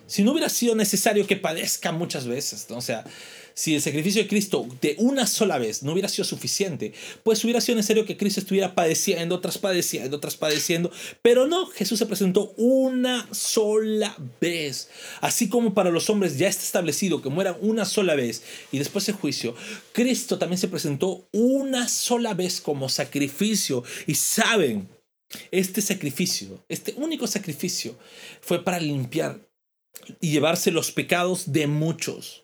Si 0.08 0.24
no 0.24 0.32
hubiera 0.32 0.50
sido 0.50 0.76
necesario 0.76 1.28
que 1.28 1.38
padezca 1.38 1.92
muchas 1.92 2.26
veces, 2.26 2.66
o 2.72 2.82
sea, 2.82 3.06
si 3.54 3.76
el 3.76 3.82
sacrificio 3.82 4.22
de 4.22 4.28
Cristo 4.28 4.68
de 4.82 4.96
una 4.98 5.28
sola 5.28 5.58
vez 5.58 5.84
no 5.84 5.92
hubiera 5.92 6.10
sido 6.10 6.26
suficiente, 6.26 6.94
pues 7.24 7.44
hubiera 7.44 7.62
sido 7.62 7.76
necesario 7.76 8.06
que 8.06 8.18
Cristo 8.18 8.40
estuviera 8.40 8.76
padeciendo, 8.76 9.40
tras 9.40 9.58
padeciendo, 9.58 10.20
tras 10.20 10.38
padeciendo. 10.38 10.92
Pero 11.22 11.48
no, 11.48 11.68
Jesús 11.68 12.00
se 12.00 12.06
presentó 12.06 12.54
una 12.58 13.28
sola 13.32 14.16
vez. 14.40 14.90
Así 15.22 15.50
como 15.50 15.74
para 15.74 15.92
los 15.92 16.10
hombres 16.10 16.38
ya 16.38 16.48
está 16.48 16.64
establecido 16.64 17.22
que 17.22 17.30
mueran 17.30 17.56
una 17.62 17.86
sola 17.86 18.16
vez 18.16 18.44
y 18.72 18.78
después 18.78 19.08
el 19.10 19.16
juicio, 19.16 19.56
Cristo 19.94 20.38
también 20.38 20.60
se 20.60 20.68
presentó 20.68 21.28
una 21.32 21.88
sola 21.88 22.34
vez 22.34 22.62
como 22.62 22.90
sacrificio. 22.90 23.84
Y 24.08 24.16
saben, 24.16 24.88
este 25.52 25.82
sacrificio, 25.82 26.64
este 26.68 26.94
único 26.98 27.28
sacrificio, 27.28 27.98
fue 28.42 28.64
para 28.64 28.80
limpiar 28.80 29.40
y 30.20 30.32
llevarse 30.32 30.72
los 30.72 30.92
pecados 30.92 31.52
de 31.52 31.68
muchos 31.68 32.41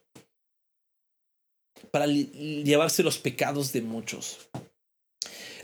para 1.91 2.07
llevarse 2.07 3.03
los 3.03 3.17
pecados 3.17 3.73
de 3.73 3.81
muchos. 3.81 4.49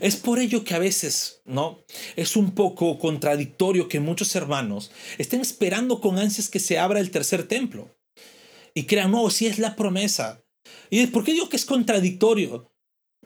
Es 0.00 0.16
por 0.16 0.38
ello 0.38 0.64
que 0.64 0.74
a 0.74 0.78
veces, 0.78 1.40
¿no? 1.44 1.84
Es 2.16 2.36
un 2.36 2.52
poco 2.52 2.98
contradictorio 2.98 3.88
que 3.88 4.00
muchos 4.00 4.34
hermanos 4.34 4.90
estén 5.18 5.40
esperando 5.40 6.00
con 6.00 6.18
ansias 6.18 6.48
que 6.48 6.58
se 6.58 6.78
abra 6.78 7.00
el 7.00 7.10
tercer 7.10 7.46
templo. 7.46 7.96
Y 8.74 8.84
crean, 8.84 9.12
no, 9.12 9.30
si 9.30 9.46
es 9.46 9.58
la 9.58 9.76
promesa. 9.76 10.44
¿Y 10.90 11.06
por 11.06 11.24
qué 11.24 11.32
digo 11.32 11.48
que 11.48 11.56
es 11.56 11.64
contradictorio? 11.64 12.70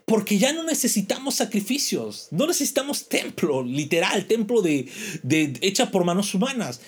Porque 0.04 0.38
ya 0.38 0.52
no 0.52 0.62
necesitamos 0.62 1.36
sacrificios, 1.36 2.28
no 2.30 2.46
necesitamos 2.46 3.08
templo, 3.08 3.62
literal, 3.62 4.26
templo 4.26 4.62
de, 4.62 4.90
de 5.22 5.58
hecha 5.60 5.90
por 5.90 6.04
manos 6.04 6.34
humanas. 6.34 6.80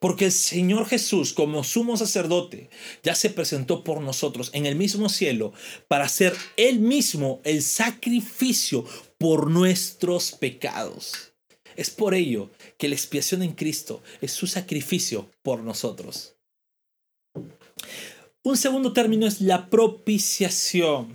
Porque 0.00 0.24
el 0.24 0.32
Señor 0.32 0.86
Jesús, 0.86 1.32
como 1.34 1.62
sumo 1.62 1.96
sacerdote, 1.96 2.70
ya 3.02 3.14
se 3.14 3.30
presentó 3.30 3.84
por 3.84 4.00
nosotros 4.00 4.50
en 4.54 4.66
el 4.66 4.74
mismo 4.74 5.08
cielo 5.08 5.52
para 5.88 6.08
ser 6.08 6.34
Él 6.56 6.80
mismo 6.80 7.40
el 7.44 7.62
sacrificio 7.62 8.84
por 9.18 9.50
nuestros 9.50 10.32
pecados. 10.32 11.32
Es 11.76 11.90
por 11.90 12.14
ello 12.14 12.50
que 12.78 12.88
la 12.88 12.94
expiación 12.94 13.42
en 13.42 13.52
Cristo 13.52 14.02
es 14.20 14.32
su 14.32 14.46
sacrificio 14.46 15.30
por 15.42 15.62
nosotros. 15.62 16.34
Un 18.42 18.56
segundo 18.56 18.94
término 18.94 19.26
es 19.26 19.42
la 19.42 19.68
propiciación. 19.68 21.08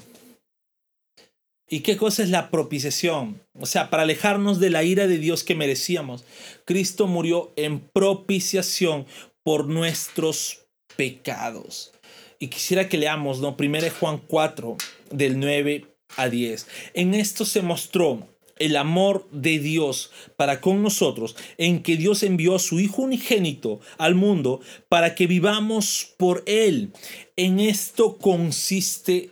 ¿Y 1.68 1.80
qué 1.80 1.98
cosa 1.98 2.22
es 2.22 2.30
la 2.30 2.52
propiciación? 2.52 3.42
O 3.60 3.66
sea, 3.66 3.90
para 3.90 4.04
alejarnos 4.04 4.60
de 4.60 4.70
la 4.70 4.84
ira 4.84 5.08
de 5.08 5.18
Dios 5.18 5.44
que 5.44 5.56
merecíamos, 5.56 6.24
Cristo 6.64 7.08
murió 7.08 7.54
en 7.56 7.80
propiciación 7.80 9.08
por 9.44 9.68
nuestros 9.68 10.60
pecados. 10.96 11.92
Y 12.38 12.48
quisiera 12.48 12.88
que 12.88 13.00
leamos, 13.00 13.40
¿no? 13.40 13.56
1 13.58 13.80
Juan 14.00 14.22
4, 14.28 14.78
del 15.10 15.40
9 15.40 15.86
a 16.18 16.30
10. 16.30 16.68
En 16.94 17.16
esto 17.16 17.46
se 17.46 17.64
mostró 17.64 18.28
el 18.58 18.78
amor 18.78 19.28
de 19.32 19.60
Dios 19.60 20.12
para 20.38 20.62
con 20.62 20.84
nosotros, 20.84 21.36
en 21.58 21.82
que 21.82 21.98
Dios 21.98 22.22
envió 22.24 22.56
a 22.56 22.60
su 22.60 22.80
Hijo 22.80 23.02
unigénito 23.02 23.80
al 23.98 24.16
mundo 24.16 24.62
para 24.88 25.16
que 25.16 25.28
vivamos 25.28 26.14
por 26.18 26.44
Él. 26.46 26.92
En 27.36 27.60
esto 27.60 28.18
consiste 28.18 29.32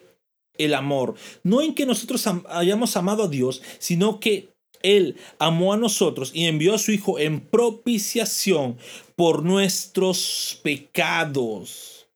el 0.58 0.74
amor. 0.74 1.16
No 1.44 1.62
en 1.62 1.74
que 1.74 1.86
nosotros 1.86 2.28
hayamos 2.50 2.96
amado 2.98 3.24
a 3.24 3.28
Dios, 3.28 3.62
sino 3.80 4.20
que 4.20 4.50
Él 4.82 5.18
amó 5.40 5.74
a 5.74 5.78
nosotros 5.78 6.32
y 6.34 6.46
envió 6.46 6.76
a 6.76 6.80
su 6.80 6.92
Hijo 6.92 7.20
en 7.20 7.42
propiciación 7.42 8.78
por 9.16 9.44
nuestros 9.44 10.60
pecados. 10.64 12.08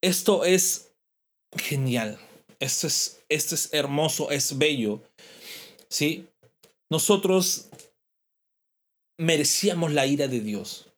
Esto 0.00 0.44
es 0.44 0.92
genial. 1.56 2.18
Esto 2.58 2.86
es, 2.86 3.20
esto 3.28 3.54
es 3.54 3.72
hermoso, 3.72 4.30
es 4.30 4.58
bello. 4.58 5.02
¿Sí? 5.88 6.26
Nosotros 6.90 7.68
merecíamos 9.18 9.92
la 9.92 10.06
ira 10.06 10.28
de 10.28 10.40
Dios. 10.40 10.91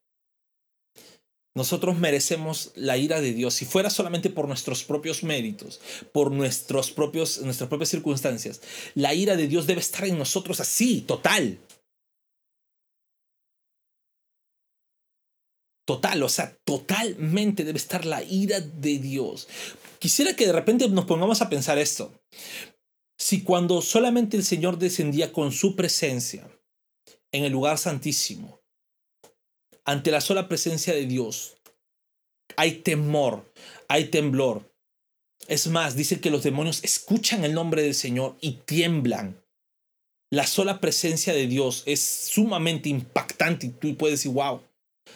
Nosotros 1.57 1.97
merecemos 1.97 2.73
la 2.75 2.97
ira 2.97 3.21
de 3.21 3.33
Dios. 3.33 3.55
Si 3.55 3.65
fuera 3.65 3.89
solamente 3.89 4.29
por 4.29 4.49
nuestros 4.49 4.83
propios 4.83 5.23
méritos, 5.23 5.81
por 6.13 6.33
nuestros 6.33 6.91
propios, 6.91 7.41
nuestras 7.43 7.69
propias 7.69 7.91
circunstancias, 7.91 8.61
la 8.95 9.15
ira 9.15 9.37
de 9.37 9.47
Dios 9.47 9.67
debe 9.67 9.81
estar 9.81 10.05
en 10.05 10.19
nosotros 10.19 10.59
así, 10.59 11.03
total. 11.03 11.61
Total, 15.87 16.23
o 16.23 16.29
sea, 16.29 16.57
totalmente 16.65 17.63
debe 17.63 17.79
estar 17.79 18.05
la 18.05 18.25
ira 18.25 18.59
de 18.61 18.99
Dios. 18.99 19.47
Quisiera 20.01 20.35
que 20.35 20.47
de 20.47 20.53
repente 20.53 20.89
nos 20.89 21.05
pongamos 21.05 21.41
a 21.41 21.49
pensar 21.49 21.79
esto. 21.79 22.13
Si 23.17 23.45
cuando 23.45 23.81
solamente 23.81 24.37
el 24.37 24.45
Señor 24.45 24.79
descendía 24.79 25.33
con 25.33 25.53
su 25.53 25.77
presencia 25.77 26.51
en 27.31 27.45
el 27.45 27.53
lugar 27.53 27.79
santísimo, 27.79 28.64
ante 29.85 30.11
la 30.11 30.21
sola 30.21 30.49
presencia 30.49 30.95
de 30.95 31.07
Dios. 31.07 31.57
Hay 32.57 32.83
temor, 32.83 33.53
hay 33.89 34.07
temblor. 34.07 34.73
Es 35.49 35.67
más, 35.67 35.97
dice 35.97 36.21
que 36.21 36.31
los 36.31 36.43
demonios 36.43 36.83
escuchan 36.85 37.45
el 37.45 37.55
nombre 37.55 37.83
del 37.83 37.95
Señor 37.95 38.37
y 38.41 38.53
tiemblan. 38.65 39.43
La 40.31 40.47
sola 40.47 40.81
presencia 40.81 41.33
de 41.33 41.47
Dios 41.47 41.83
es 41.87 42.01
sumamente 42.01 42.89
impactante 42.89 43.67
y 43.67 43.71
tú 43.71 43.97
puedes 43.97 44.19
decir, 44.19 44.33
wow, 44.33 44.63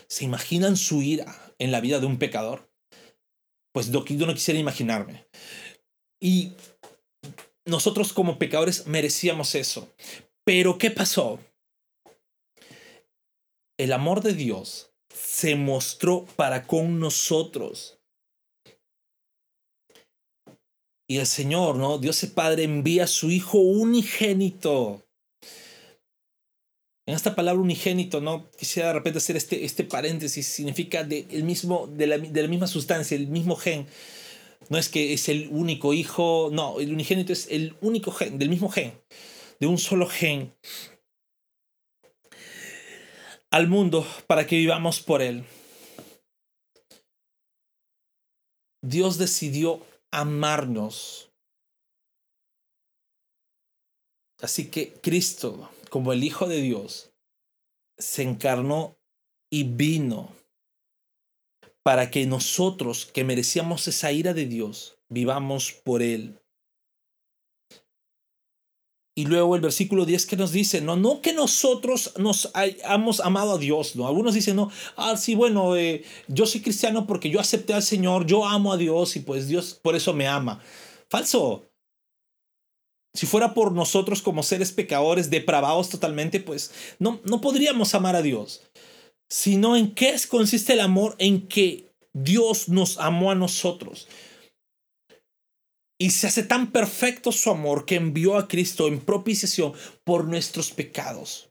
¿se 0.07 0.24
imaginan 0.24 0.76
su 0.76 1.02
ira 1.02 1.54
en 1.59 1.72
la 1.72 1.81
vida 1.81 1.98
de 1.98 2.07
un 2.07 2.18
pecador? 2.18 2.70
Pues 3.72 3.90
yo 3.90 4.04
no 4.26 4.35
quisiera 4.35 4.61
imaginarme. 4.61 5.26
Y 6.20 6.52
nosotros 7.64 8.12
como 8.12 8.38
pecadores 8.38 8.87
merecíamos 8.87 9.54
eso. 9.54 9.92
Pero 10.44 10.78
¿qué 10.78 10.90
pasó? 10.90 11.38
El 13.79 13.93
amor 13.93 14.23
de 14.23 14.35
Dios 14.35 14.91
se 15.09 15.55
mostró 15.57 16.27
para 16.37 16.67
con 16.67 16.99
nosotros. 16.99 17.99
Y 21.09 21.19
el 21.19 21.27
Señor, 21.27 21.77
¿no? 21.77 21.99
Dios 21.99 22.23
el 22.23 22.33
Padre 22.33 22.64
envía 22.64 23.05
a 23.05 23.07
su 23.07 23.31
Hijo 23.31 23.59
unigénito. 23.59 25.07
En 27.07 27.14
esta 27.14 27.35
palabra 27.35 27.62
unigénito, 27.62 28.21
¿no? 28.21 28.51
Quisiera 28.51 28.88
de 28.88 28.95
repente 28.95 29.19
hacer 29.19 29.37
este, 29.37 29.64
este 29.64 29.85
paréntesis. 29.85 30.47
Significa 30.47 31.05
de, 31.05 31.25
mismo, 31.43 31.87
de, 31.87 32.07
la, 32.07 32.19
de 32.19 32.43
la 32.43 32.49
misma 32.49 32.67
sustancia, 32.67 33.17
el 33.17 33.29
mismo 33.29 33.57
gen. 33.57 33.87
No 34.69 34.77
es 34.77 34.91
que 34.91 35.14
es 35.14 35.31
el 35.31 35.49
único 35.51 35.95
hijo, 35.95 36.51
no, 36.53 36.79
el 36.81 36.93
unigénito 36.93 37.33
es 37.33 37.47
el 37.51 37.75
único 37.81 38.11
gen, 38.11 38.38
del 38.38 38.51
mismo 38.51 38.69
gen, 38.69 38.93
de 39.61 39.67
un 39.67 39.79
solo 39.79 40.07
gen 40.07 40.53
al 43.50 43.68
mundo 43.68 44.06
para 44.26 44.46
que 44.46 44.56
vivamos 44.56 45.00
por 45.00 45.22
Él. 45.22 45.44
Dios 48.82 49.18
decidió 49.18 49.84
amarnos. 50.11 51.30
Así 54.40 54.70
que 54.70 54.92
Cristo, 54.92 55.70
como 55.90 56.12
el 56.12 56.22
Hijo 56.22 56.46
de 56.46 56.61
Dios, 56.61 57.11
se 57.98 58.22
encarnó 58.22 58.96
y 59.50 59.64
vino 59.64 60.32
para 61.82 62.11
que 62.11 62.26
nosotros, 62.26 63.06
que 63.06 63.24
merecíamos 63.24 63.88
esa 63.88 64.12
ira 64.12 64.34
de 64.34 64.46
Dios, 64.46 64.98
vivamos 65.08 65.72
por 65.72 66.02
Él. 66.02 66.38
Y 69.18 69.24
luego 69.24 69.57
el 69.57 69.61
versículo 69.61 70.04
10 70.04 70.26
que 70.26 70.37
nos 70.37 70.52
dice, 70.52 70.81
no, 70.81 70.94
no 70.94 71.20
que 71.20 71.33
nosotros 71.33 72.12
nos 72.18 72.52
hayamos 72.54 73.18
amado 73.18 73.54
a 73.54 73.59
Dios, 73.59 73.96
¿no? 73.96 74.07
Algunos 74.07 74.33
dicen, 74.33 74.54
no, 74.54 74.70
ah, 74.94 75.16
sí, 75.16 75.35
bueno, 75.35 75.74
eh, 75.74 76.04
yo 76.28 76.46
soy 76.46 76.61
cristiano 76.61 77.04
porque 77.04 77.28
yo 77.28 77.40
acepté 77.40 77.74
al 77.74 77.83
Señor, 77.83 78.26
yo 78.26 78.46
amo 78.46 78.72
a 78.72 78.76
Dios 78.76 79.16
y 79.16 79.20
pues 79.20 79.48
Dios 79.48 79.76
por 79.83 79.96
eso 79.96 80.14
me 80.14 80.28
ama. 80.28 80.62
Falso. 81.09 81.64
Si 83.12 83.26
fuera 83.26 83.54
por 83.54 83.72
nosotros 83.72 84.22
como 84.22 84.44
seres 84.44 84.70
pecadores, 84.70 85.31
depravados 85.31 85.88
totalmente, 85.88 86.38
pues 86.38 86.70
no, 87.00 87.20
no 87.24 87.40
podríamos 87.40 87.96
amar 87.96 88.14
a 88.14 88.22
Dios. 88.22 88.62
Sino 89.28 89.74
en 89.74 89.96
qué 89.96 90.14
consiste 90.28 90.74
el 90.74 90.81
amor, 90.81 91.16
en 91.18 91.48
que 91.48 91.90
Dios 92.12 92.68
nos 92.68 92.98
amó 92.98 93.33
a 93.33 93.35
nosotros. 93.35 94.07
Y 95.98 96.11
se 96.11 96.28
hace 96.28 96.44
tan 96.44 96.70
perfecto 96.70 97.32
su 97.32 97.50
amor 97.50 97.84
que 97.84 97.96
envió 97.96 98.37
a 98.37 98.46
Cristo 98.46 98.87
en 98.87 99.00
propiciación 99.00 99.72
por 100.04 100.24
nuestros 100.24 100.70
pecados. 100.70 101.50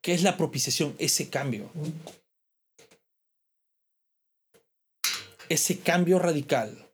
¿Qué 0.00 0.14
es 0.14 0.22
la 0.22 0.36
propiciación? 0.36 0.94
Ese 0.98 1.28
cambio. 1.28 1.70
Ese 5.48 5.80
cambio 5.80 6.20
radical 6.20 6.88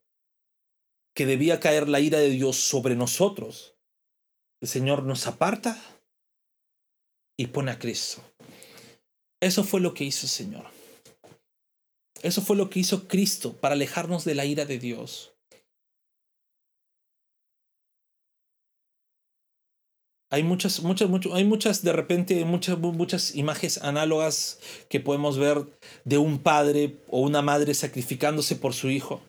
que 1.15 1.27
debía 1.27 1.61
caer 1.61 1.89
la 1.89 2.01
ira 2.01 2.19
de 2.19 2.31
Dios 2.31 2.57
sobre 2.57 2.97
nosotros. 2.97 3.77
El 4.61 4.69
Señor 4.69 5.03
nos 5.03 5.27
aparta 5.27 5.79
y 7.37 7.49
pone 7.49 7.71
a 7.71 7.79
Cristo. 7.79 8.23
Eso 9.41 9.65
fue 9.65 9.81
lo 9.81 9.93
que 9.93 10.05
hizo 10.05 10.25
el 10.25 10.31
Señor. 10.31 10.67
Eso 12.23 12.41
fue 12.41 12.57
lo 12.57 12.71
que 12.71 12.81
hizo 12.81 13.07
Cristo 13.07 13.53
para 13.53 13.75
alejarnos 13.75 14.25
de 14.25 14.35
la 14.35 14.47
ira 14.47 14.65
de 14.65 14.79
Dios. 14.79 15.34
Hay 20.35 20.43
muchas, 20.43 20.83
muchas, 20.83 21.09
hay 21.33 21.45
muchas, 21.45 21.85
de 21.85 21.93
repente, 21.93 22.45
muchas, 22.45 22.77
muchas 22.77 23.37
imágenes 23.37 23.81
análogas 23.81 24.59
que 24.89 24.99
podemos 24.99 25.39
ver 25.39 25.65
de 26.05 26.19
un 26.19 26.41
padre 26.41 26.97
o 27.09 27.21
una 27.21 27.41
madre 27.41 27.73
sacrificándose 27.73 28.57
por 28.57 28.75
su 28.75 28.91
hijo. 28.91 29.23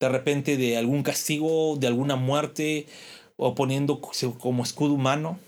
De 0.00 0.08
repente 0.08 0.56
de 0.56 0.76
algún 0.76 1.04
castigo, 1.04 1.76
de 1.76 1.86
alguna 1.86 2.16
muerte, 2.16 2.86
o 3.36 3.54
poniendo 3.54 4.00
como 4.40 4.64
escudo 4.64 4.94
humano, 4.94 5.38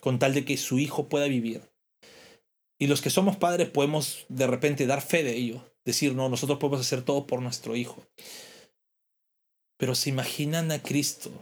con 0.00 0.20
tal 0.20 0.32
de 0.32 0.44
que 0.44 0.56
su 0.56 0.78
hijo 0.78 1.08
pueda 1.08 1.26
vivir. 1.26 1.62
Y 2.78 2.86
los 2.86 3.02
que 3.02 3.10
somos 3.10 3.36
padres 3.36 3.68
podemos 3.68 4.26
de 4.28 4.46
repente 4.46 4.86
dar 4.86 5.02
fe 5.02 5.24
de 5.24 5.34
ello, 5.34 5.60
decir, 5.84 6.14
no, 6.14 6.28
nosotros 6.28 6.60
podemos 6.60 6.86
hacer 6.86 7.02
todo 7.02 7.26
por 7.26 7.42
nuestro 7.42 7.74
hijo. 7.74 8.00
Pero 9.76 9.96
se 9.96 10.10
imaginan 10.10 10.70
a 10.70 10.80
Cristo 10.80 11.32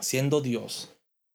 siendo 0.00 0.40
Dios, 0.40 0.90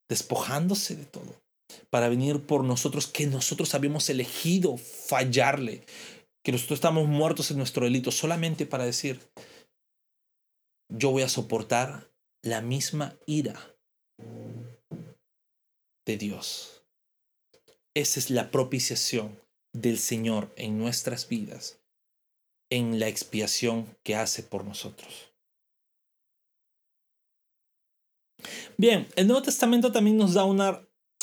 despojándose 0.10 0.96
de 0.96 1.06
todo, 1.06 1.42
para 1.90 2.10
venir 2.10 2.46
por 2.46 2.64
nosotros 2.64 3.08
que 3.08 3.28
nosotros 3.28 3.74
habíamos 3.76 4.10
elegido 4.10 4.78
fallarle, 4.78 5.86
que 6.44 6.52
nosotros 6.52 6.78
estamos 6.78 7.08
muertos 7.08 7.52
en 7.52 7.58
nuestro 7.58 7.86
delito, 7.86 8.12
solamente 8.12 8.66
para 8.66 8.86
decir, 8.86 9.20
yo 10.90 11.12
voy 11.12 11.24
a 11.24 11.30
soportar 11.30 12.10
la 12.44 12.62
misma 12.62 13.18
ira 13.26 13.76
de 16.06 16.18
Dios. 16.18 16.84
Esa 17.94 18.20
es 18.20 18.30
la 18.30 18.50
propiciación 18.50 19.40
del 19.74 20.00
Señor 20.00 20.52
en 20.56 20.80
nuestras 20.80 21.28
vidas, 21.28 21.80
en 22.72 23.00
la 23.00 23.08
expiación 23.08 23.98
que 24.04 24.16
hace 24.16 24.42
por 24.42 24.66
nosotros. 24.66 25.29
Bien, 28.78 29.08
el 29.16 29.28
Nuevo 29.28 29.42
Testamento 29.42 29.92
también 29.92 30.18
nos 30.18 30.34
da 30.34 30.44
una, 30.44 30.82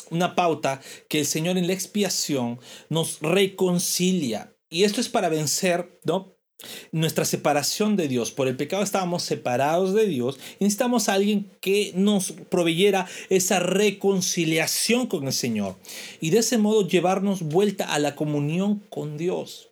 una 0.09 0.35
pauta 0.35 0.81
que 1.09 1.19
el 1.19 1.25
Señor 1.25 1.57
en 1.57 1.67
la 1.67 1.73
expiación 1.73 2.59
nos 2.89 3.19
reconcilia. 3.21 4.55
Y 4.69 4.83
esto 4.83 5.01
es 5.01 5.09
para 5.09 5.29
vencer, 5.29 5.99
¿no? 6.03 6.35
Nuestra 6.91 7.23
separación 7.23 7.95
de 7.95 8.07
Dios. 8.07 8.31
Por 8.31 8.47
el 8.47 8.57
pecado 8.57 8.83
estábamos 8.83 9.23
separados 9.23 9.93
de 9.93 10.07
Dios. 10.07 10.39
Y 10.59 10.63
necesitamos 10.63 11.07
a 11.07 11.13
alguien 11.13 11.51
que 11.61 11.91
nos 11.95 12.31
proveyera 12.31 13.07
esa 13.29 13.59
reconciliación 13.59 15.07
con 15.07 15.27
el 15.27 15.33
Señor. 15.33 15.75
Y 16.19 16.31
de 16.31 16.39
ese 16.39 16.57
modo 16.57 16.87
llevarnos 16.87 17.43
vuelta 17.43 17.93
a 17.93 17.99
la 17.99 18.15
comunión 18.15 18.83
con 18.89 19.17
Dios. 19.17 19.69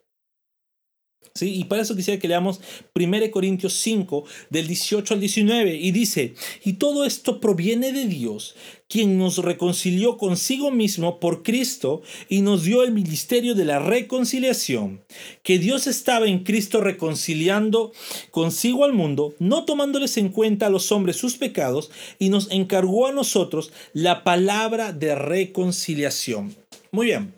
Y 1.44 1.64
para 1.64 1.82
eso 1.82 1.96
quisiera 1.96 2.20
que 2.20 2.28
leamos 2.28 2.60
1 2.94 3.30
Corintios 3.30 3.74
5, 3.74 4.24
del 4.50 4.66
18 4.66 5.14
al 5.14 5.20
19, 5.20 5.76
y 5.76 5.90
dice, 5.90 6.34
y 6.64 6.74
todo 6.74 7.04
esto 7.04 7.40
proviene 7.40 7.92
de 7.92 8.06
Dios, 8.06 8.54
quien 8.88 9.18
nos 9.18 9.38
reconcilió 9.38 10.16
consigo 10.16 10.70
mismo 10.70 11.18
por 11.18 11.42
Cristo 11.42 12.02
y 12.28 12.42
nos 12.42 12.62
dio 12.62 12.82
el 12.82 12.92
ministerio 12.92 13.54
de 13.54 13.64
la 13.64 13.78
reconciliación, 13.78 15.04
que 15.42 15.58
Dios 15.58 15.86
estaba 15.86 16.26
en 16.26 16.44
Cristo 16.44 16.80
reconciliando 16.80 17.92
consigo 18.30 18.84
al 18.84 18.92
mundo, 18.92 19.34
no 19.38 19.64
tomándoles 19.64 20.16
en 20.16 20.28
cuenta 20.28 20.66
a 20.66 20.70
los 20.70 20.92
hombres 20.92 21.16
sus 21.16 21.36
pecados, 21.36 21.90
y 22.18 22.28
nos 22.28 22.50
encargó 22.50 23.06
a 23.06 23.12
nosotros 23.12 23.72
la 23.92 24.22
palabra 24.22 24.92
de 24.92 25.14
reconciliación. 25.14 26.54
Muy 26.92 27.06
bien, 27.06 27.34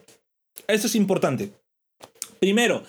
esto 0.67 0.87
es 0.87 0.95
importante. 0.95 1.53
Primero, 2.41 2.85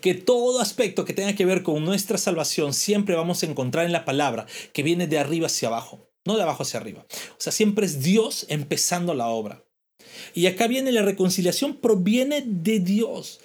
que 0.00 0.14
todo 0.14 0.60
aspecto 0.60 1.04
que 1.04 1.12
tenga 1.12 1.34
que 1.34 1.44
ver 1.44 1.62
con 1.62 1.84
nuestra 1.84 2.18
salvación 2.18 2.74
siempre 2.74 3.14
vamos 3.14 3.42
a 3.42 3.46
encontrar 3.46 3.86
en 3.86 3.92
la 3.92 4.04
palabra 4.04 4.46
que 4.72 4.82
viene 4.82 5.06
de 5.06 5.18
arriba 5.18 5.46
hacia 5.46 5.68
abajo, 5.68 6.08
no 6.24 6.36
de 6.36 6.42
abajo 6.42 6.62
hacia 6.62 6.80
arriba. 6.80 7.06
O 7.32 7.40
sea, 7.40 7.52
siempre 7.52 7.86
es 7.86 8.02
Dios 8.02 8.46
empezando 8.48 9.14
la 9.14 9.28
obra. 9.28 9.64
Y 10.34 10.46
acá 10.46 10.66
viene 10.66 10.92
la 10.92 11.02
reconciliación, 11.02 11.76
proviene 11.76 12.42
de 12.46 12.80
Dios. 12.80 13.40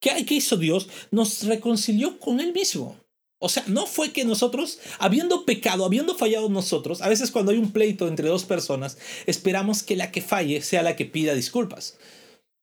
¿Qué, 0.00 0.24
¿Qué 0.26 0.34
hizo 0.34 0.56
Dios? 0.56 0.88
Nos 1.10 1.44
reconcilió 1.44 2.18
con 2.18 2.40
Él 2.40 2.52
mismo. 2.52 2.96
O 3.44 3.48
sea, 3.48 3.64
no 3.66 3.86
fue 3.86 4.12
que 4.12 4.24
nosotros, 4.24 4.78
habiendo 5.00 5.44
pecado, 5.44 5.84
habiendo 5.84 6.14
fallado 6.14 6.48
nosotros, 6.48 7.02
a 7.02 7.08
veces 7.08 7.32
cuando 7.32 7.50
hay 7.50 7.58
un 7.58 7.72
pleito 7.72 8.06
entre 8.06 8.28
dos 8.28 8.44
personas, 8.44 8.98
esperamos 9.26 9.82
que 9.82 9.96
la 9.96 10.12
que 10.12 10.22
falle 10.22 10.62
sea 10.62 10.84
la 10.84 10.94
que 10.94 11.06
pida 11.06 11.34
disculpas, 11.34 11.98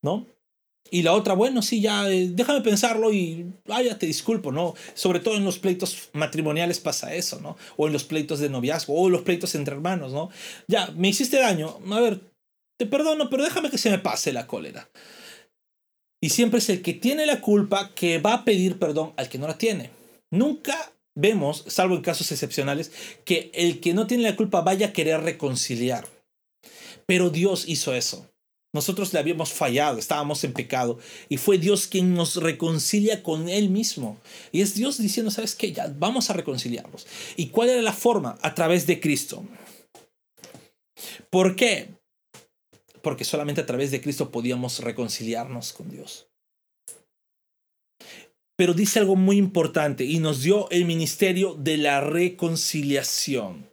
¿no? 0.02 0.26
Y 0.92 1.04
la 1.04 1.14
otra, 1.14 1.34
bueno, 1.34 1.62
sí, 1.62 1.82
ya, 1.82 2.10
eh, 2.10 2.30
déjame 2.32 2.62
pensarlo 2.62 3.14
y, 3.14 3.54
ah, 3.70 3.82
ya 3.82 3.98
te 4.00 4.08
disculpo, 4.08 4.52
¿no? 4.52 4.74
Sobre 4.96 5.20
todo 5.20 5.36
en 5.38 5.46
los 5.46 5.60
pleitos 5.60 6.10
matrimoniales 6.14 6.80
pasa 6.80 7.14
eso, 7.14 7.40
¿no? 7.42 7.58
O 7.78 7.88
en 7.88 7.94
los 7.94 8.04
pleitos 8.04 8.40
de 8.40 8.50
noviazgo, 8.50 9.00
o 9.00 9.10
los 9.10 9.22
pleitos 9.22 9.54
entre 9.56 9.76
hermanos, 9.76 10.14
¿no? 10.14 10.30
Ya, 10.68 10.88
me 10.96 11.10
hiciste 11.10 11.38
daño, 11.38 11.78
a 11.92 12.00
ver, 12.00 12.22
te 12.80 12.86
perdono, 12.86 13.30
pero 13.30 13.44
déjame 13.44 13.70
que 13.70 13.78
se 13.78 13.92
me 13.92 14.00
pase 14.00 14.34
la 14.34 14.48
cólera. 14.48 14.90
Y 16.22 16.30
siempre 16.30 16.60
es 16.60 16.70
el 16.70 16.82
que 16.82 16.94
tiene 16.94 17.26
la 17.26 17.40
culpa 17.40 17.92
que 17.94 18.18
va 18.18 18.34
a 18.34 18.46
pedir 18.46 18.80
perdón 18.80 19.14
al 19.16 19.30
que 19.30 19.38
no 19.38 19.48
la 19.48 19.58
tiene. 19.58 19.92
Nunca 20.32 20.92
vemos, 21.16 21.64
salvo 21.68 21.96
en 21.96 22.02
casos 22.02 22.32
excepcionales, 22.32 22.92
que 23.26 23.52
el 23.54 23.80
que 23.80 23.94
no 23.94 24.08
tiene 24.08 24.24
la 24.24 24.36
culpa 24.36 24.62
vaya 24.62 24.88
a 24.88 24.94
querer 24.94 25.22
reconciliar. 25.22 26.08
Pero 27.06 27.30
Dios 27.30 27.68
hizo 27.68 27.94
eso. 27.94 28.30
Nosotros 28.72 29.12
le 29.14 29.20
habíamos 29.20 29.52
fallado, 29.52 29.98
estábamos 29.98 30.44
en 30.44 30.54
pecado 30.54 31.00
y 31.28 31.38
fue 31.38 31.58
Dios 31.58 31.88
quien 31.88 32.14
nos 32.14 32.36
reconcilia 32.36 33.24
con 33.24 33.50
Él 33.50 33.70
mismo. 33.70 34.20
Y 34.52 34.62
es 34.62 34.76
Dios 34.76 35.00
diciendo, 35.00 35.32
¿sabes 35.32 35.56
qué? 35.56 35.72
Ya 35.72 35.92
vamos 35.98 36.30
a 36.30 36.34
reconciliarnos. 36.34 37.08
¿Y 37.36 37.48
cuál 37.48 37.70
era 37.70 37.82
la 37.82 37.94
forma? 37.94 38.38
A 38.42 38.54
través 38.54 38.86
de 38.86 39.00
Cristo. 39.00 39.44
¿Por 41.32 41.56
qué? 41.56 41.90
Porque 43.02 43.24
solamente 43.24 43.62
a 43.62 43.66
través 43.66 43.90
de 43.90 44.02
Cristo 44.02 44.30
podíamos 44.30 44.80
reconciliarnos 44.80 45.74
con 45.74 45.90
Dios. 45.90 46.28
Pero 48.56 48.74
dice 48.74 49.00
algo 49.00 49.16
muy 49.16 49.38
importante 49.38 50.04
y 50.04 50.20
nos 50.20 50.44
dio 50.44 50.70
el 50.70 50.86
ministerio 50.86 51.56
de 51.56 51.78
la 51.78 52.02
reconciliación. 52.02 53.72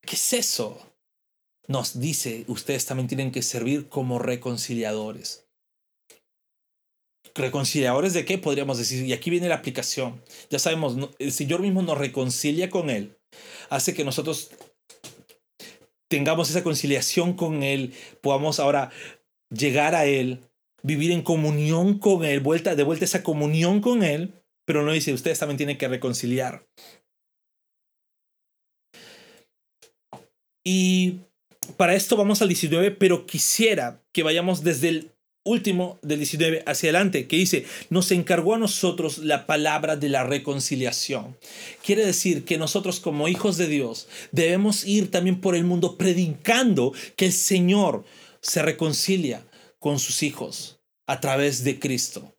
¿Qué 0.00 0.16
es 0.16 0.32
eso? 0.32 0.89
Nos 1.68 2.00
dice, 2.00 2.44
ustedes 2.48 2.86
también 2.86 3.08
tienen 3.08 3.32
que 3.32 3.42
servir 3.42 3.88
como 3.88 4.18
reconciliadores. 4.18 5.46
¿Reconciliadores 7.34 8.12
de 8.12 8.24
qué? 8.24 8.38
Podríamos 8.38 8.78
decir. 8.78 9.06
Y 9.06 9.12
aquí 9.12 9.30
viene 9.30 9.48
la 9.48 9.56
aplicación. 9.56 10.20
Ya 10.50 10.58
sabemos, 10.58 10.96
el 11.18 11.32
Señor 11.32 11.60
mismo 11.60 11.82
nos 11.82 11.98
reconcilia 11.98 12.70
con 12.70 12.90
Él. 12.90 13.16
Hace 13.68 13.94
que 13.94 14.04
nosotros 14.04 14.50
tengamos 16.08 16.50
esa 16.50 16.64
conciliación 16.64 17.34
con 17.34 17.62
Él. 17.62 17.94
Podamos 18.20 18.58
ahora 18.58 18.90
llegar 19.50 19.94
a 19.94 20.06
Él, 20.06 20.40
vivir 20.82 21.12
en 21.12 21.22
comunión 21.22 21.98
con 21.98 22.24
Él, 22.24 22.40
vuelta, 22.40 22.74
de 22.74 22.82
vuelta 22.82 23.04
esa 23.04 23.22
comunión 23.22 23.80
con 23.80 24.02
Él. 24.02 24.34
Pero 24.66 24.84
no 24.84 24.92
dice, 24.92 25.12
ustedes 25.12 25.38
también 25.38 25.56
tienen 25.56 25.78
que 25.78 25.88
reconciliar. 25.88 26.66
Y 30.64 31.20
para 31.76 31.94
esto 31.94 32.16
vamos 32.16 32.42
al 32.42 32.48
19, 32.48 32.92
pero 32.92 33.26
quisiera 33.26 34.02
que 34.12 34.22
vayamos 34.22 34.62
desde 34.62 34.88
el 34.88 35.10
último 35.44 35.98
del 36.02 36.18
19 36.18 36.62
hacia 36.66 36.90
adelante, 36.90 37.26
que 37.26 37.36
dice, 37.36 37.64
nos 37.88 38.10
encargó 38.12 38.54
a 38.54 38.58
nosotros 38.58 39.18
la 39.18 39.46
palabra 39.46 39.96
de 39.96 40.08
la 40.08 40.24
reconciliación. 40.24 41.36
Quiere 41.84 42.04
decir 42.04 42.44
que 42.44 42.58
nosotros 42.58 43.00
como 43.00 43.28
hijos 43.28 43.56
de 43.56 43.66
Dios 43.66 44.08
debemos 44.32 44.84
ir 44.84 45.10
también 45.10 45.40
por 45.40 45.54
el 45.54 45.64
mundo 45.64 45.96
predicando 45.96 46.92
que 47.16 47.26
el 47.26 47.32
Señor 47.32 48.04
se 48.40 48.62
reconcilia 48.62 49.46
con 49.78 49.98
sus 49.98 50.22
hijos 50.22 50.80
a 51.06 51.20
través 51.20 51.64
de 51.64 51.78
Cristo. 51.78 52.34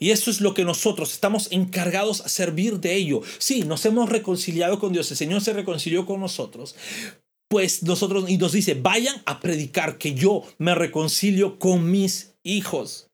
Y 0.00 0.10
eso 0.10 0.30
es 0.30 0.40
lo 0.40 0.54
que 0.54 0.64
nosotros 0.64 1.12
estamos 1.12 1.48
encargados 1.50 2.20
a 2.20 2.28
servir 2.28 2.78
de 2.78 2.94
ello. 2.94 3.20
Sí, 3.38 3.62
nos 3.62 3.84
hemos 3.84 4.08
reconciliado 4.08 4.78
con 4.78 4.92
Dios, 4.92 5.10
el 5.10 5.16
Señor 5.16 5.40
se 5.40 5.52
reconcilió 5.52 6.06
con 6.06 6.20
nosotros, 6.20 6.74
pues 7.48 7.82
nosotros, 7.82 8.28
y 8.28 8.36
nos 8.36 8.52
dice, 8.52 8.74
vayan 8.74 9.22
a 9.24 9.40
predicar 9.40 9.98
que 9.98 10.14
yo 10.14 10.44
me 10.58 10.74
reconcilio 10.74 11.58
con 11.58 11.90
mis 11.90 12.34
hijos. 12.42 13.08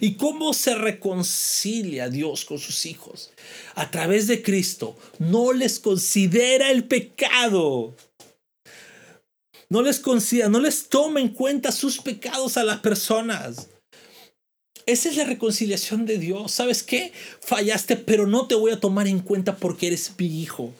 ¿Y 0.00 0.14
cómo 0.14 0.54
se 0.54 0.74
reconcilia 0.74 2.08
Dios 2.08 2.44
con 2.44 2.58
sus 2.58 2.86
hijos? 2.86 3.32
A 3.74 3.90
través 3.90 4.26
de 4.26 4.42
Cristo. 4.42 4.96
No 5.18 5.52
les 5.52 5.78
considera 5.78 6.70
el 6.70 6.84
pecado. 6.84 7.94
No 9.68 9.82
les 9.82 10.00
considera, 10.00 10.48
no 10.48 10.60
les 10.60 10.88
toma 10.88 11.20
en 11.20 11.28
cuenta 11.28 11.72
sus 11.72 11.98
pecados 11.98 12.56
a 12.56 12.64
las 12.64 12.80
personas. 12.80 13.68
Esa 14.86 15.10
es 15.10 15.16
la 15.16 15.24
reconciliación 15.24 16.06
de 16.06 16.16
Dios. 16.16 16.52
¿Sabes 16.52 16.82
qué? 16.82 17.12
Fallaste, 17.40 17.96
pero 17.96 18.26
no 18.26 18.46
te 18.46 18.54
voy 18.54 18.72
a 18.72 18.80
tomar 18.80 19.06
en 19.06 19.20
cuenta 19.20 19.56
porque 19.56 19.88
eres 19.88 20.12
mi 20.16 20.40
hijo. 20.40 20.72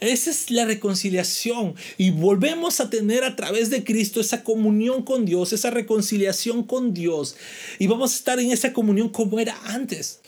Esa 0.00 0.30
es 0.30 0.50
la 0.50 0.64
reconciliación. 0.64 1.74
Y 1.96 2.10
volvemos 2.10 2.80
a 2.80 2.90
tener 2.90 3.24
a 3.24 3.36
través 3.36 3.70
de 3.70 3.84
Cristo 3.84 4.20
esa 4.20 4.44
comunión 4.44 5.02
con 5.02 5.24
Dios, 5.24 5.52
esa 5.52 5.70
reconciliación 5.70 6.64
con 6.64 6.92
Dios. 6.92 7.36
Y 7.78 7.86
vamos 7.86 8.12
a 8.12 8.16
estar 8.16 8.40
en 8.40 8.50
esa 8.50 8.72
comunión 8.72 9.08
como 9.08 9.38
era 9.40 9.58
antes. 9.64 10.20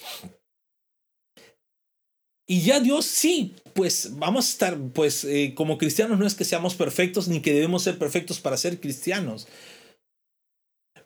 Y 2.47 2.63
ya 2.63 2.81
Dios 2.81 3.05
sí, 3.05 3.57
pues 3.75 4.17
vamos 4.17 4.47
a 4.47 4.51
estar, 4.51 4.79
pues 4.95 5.25
eh, 5.25 5.53
como 5.55 5.77
cristianos 5.77 6.19
no 6.19 6.27
es 6.27 6.35
que 6.35 6.47
seamos 6.47 6.75
perfectos 6.75 7.29
ni 7.29 7.41
que 7.43 7.53
debemos 7.53 7.83
ser 7.83 7.99
perfectos 7.99 8.41
para 8.41 8.57
ser 8.57 8.81
cristianos. 8.81 9.47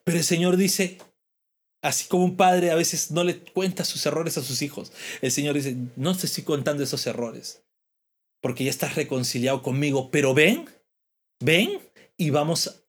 Pero 0.05 0.19
el 0.19 0.25
Señor 0.25 0.57
dice, 0.57 0.99
así 1.83 2.07
como 2.07 2.25
un 2.25 2.37
padre 2.37 2.71
a 2.71 2.77
veces 2.77 3.11
no 3.11 3.25
le 3.25 3.41
cuenta 3.41 3.85
sus 3.85 4.07
errores 4.07 4.39
a 4.39 4.43
sus 4.43 4.63
hijos, 4.63 4.93
el 5.21 5.33
Señor 5.33 5.57
dice, 5.57 5.77
no 5.97 6.17
te 6.17 6.27
estoy 6.27 6.45
contando 6.45 6.85
esos 6.85 7.05
errores 7.09 7.63
porque 8.43 8.65
ya 8.65 8.71
estás 8.71 8.97
reconciliado 8.97 9.63
conmigo, 9.63 10.11
pero 10.11 10.35
ven, 10.35 10.69
ven 11.41 11.79
y 12.19 12.29
vamos 12.29 12.83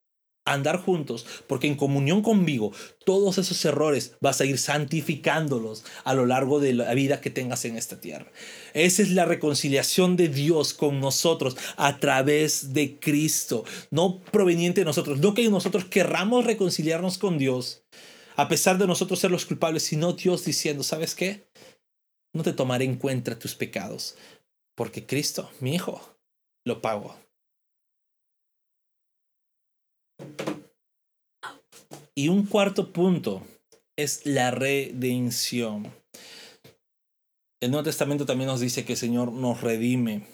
a 0.45 0.53
andar 0.53 0.77
juntos, 0.77 1.25
porque 1.47 1.67
en 1.67 1.75
comunión 1.75 2.21
conmigo 2.21 2.73
todos 3.05 3.37
esos 3.37 3.63
errores 3.63 4.17
vas 4.19 4.41
a 4.41 4.45
ir 4.45 4.57
santificándolos 4.57 5.85
a 6.03 6.13
lo 6.13 6.25
largo 6.25 6.59
de 6.59 6.73
la 6.73 6.93
vida 6.93 7.21
que 7.21 7.29
tengas 7.29 7.63
en 7.63 7.77
esta 7.77 8.01
tierra. 8.01 8.29
Esa 8.73 9.03
es 9.03 9.11
la 9.11 9.23
reconciliación 9.23 10.17
de 10.17 10.27
Dios 10.27 10.73
con 10.73 10.99
nosotros 10.99 11.55
a 11.77 11.99
través 11.99 12.73
de 12.73 12.99
Cristo, 12.99 13.63
no 13.89 14.19
proveniente 14.19 14.81
de 14.81 14.85
nosotros, 14.85 15.19
no 15.19 15.33
que 15.33 15.49
nosotros 15.49 15.85
querramos 15.85 16.45
reconciliarnos 16.45 17.17
con 17.17 17.37
Dios, 17.37 17.83
a 18.35 18.49
pesar 18.49 18.77
de 18.77 18.87
nosotros 18.87 19.19
ser 19.19 19.31
los 19.31 19.45
culpables, 19.45 19.83
sino 19.83 20.11
Dios 20.13 20.43
diciendo, 20.43 20.83
¿sabes 20.83 21.15
qué? 21.15 21.47
No 22.33 22.43
te 22.43 22.51
tomaré 22.51 22.83
en 22.83 22.95
cuenta 22.95 23.37
tus 23.37 23.53
pecados, 23.53 24.15
porque 24.75 25.05
Cristo, 25.05 25.49
mi 25.59 25.75
Hijo, 25.75 26.01
lo 26.65 26.81
pagó. 26.81 27.15
Y 32.15 32.29
un 32.29 32.45
cuarto 32.45 32.93
punto 32.93 33.41
es 33.95 34.25
la 34.25 34.51
redención. 34.51 35.91
El 37.59 37.71
Nuevo 37.71 37.85
Testamento 37.85 38.25
también 38.25 38.49
nos 38.49 38.59
dice 38.59 38.85
que 38.85 38.93
el 38.93 38.99
Señor 38.99 39.31
nos 39.31 39.61
redime. 39.61 40.27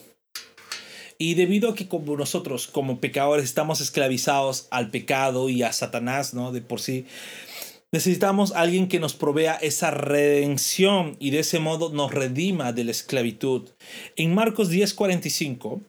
Y 1.17 1.35
debido 1.35 1.69
a 1.69 1.75
que 1.75 1.87
como 1.87 2.15
nosotros 2.15 2.67
como 2.67 2.99
pecadores 2.99 3.45
estamos 3.45 3.81
esclavizados 3.81 4.67
al 4.71 4.89
pecado 4.89 5.49
y 5.49 5.63
a 5.63 5.73
Satanás, 5.73 6.33
¿no? 6.33 6.51
De 6.51 6.61
por 6.61 6.79
sí, 6.79 7.05
Necesitamos 7.91 8.51
alguien 8.51 8.87
que 8.87 8.99
nos 8.99 9.15
provea 9.15 9.55
esa 9.55 9.89
redención 9.89 11.17
y 11.19 11.31
de 11.31 11.39
ese 11.39 11.59
modo 11.59 11.89
nos 11.89 12.13
redima 12.13 12.71
de 12.71 12.83
la 12.83 12.91
esclavitud. 12.91 13.69
En 14.15 14.35
Marcos 14.35 14.69
10:45 14.69 15.81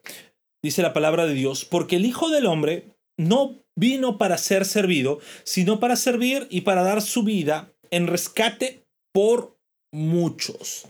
dice 0.62 0.80
la 0.82 0.94
palabra 0.94 1.26
de 1.26 1.34
Dios, 1.34 1.66
porque 1.66 1.96
el 1.96 2.06
Hijo 2.06 2.30
del 2.30 2.46
Hombre 2.46 2.84
no 3.18 3.62
vino 3.76 4.16
para 4.16 4.38
ser 4.38 4.64
servido, 4.64 5.20
sino 5.44 5.78
para 5.78 5.96
servir 5.96 6.46
y 6.50 6.62
para 6.62 6.82
dar 6.82 7.02
su 7.02 7.22
vida 7.22 7.70
en 7.90 8.06
rescate 8.06 8.82
por 9.12 9.58
muchos. 9.92 10.86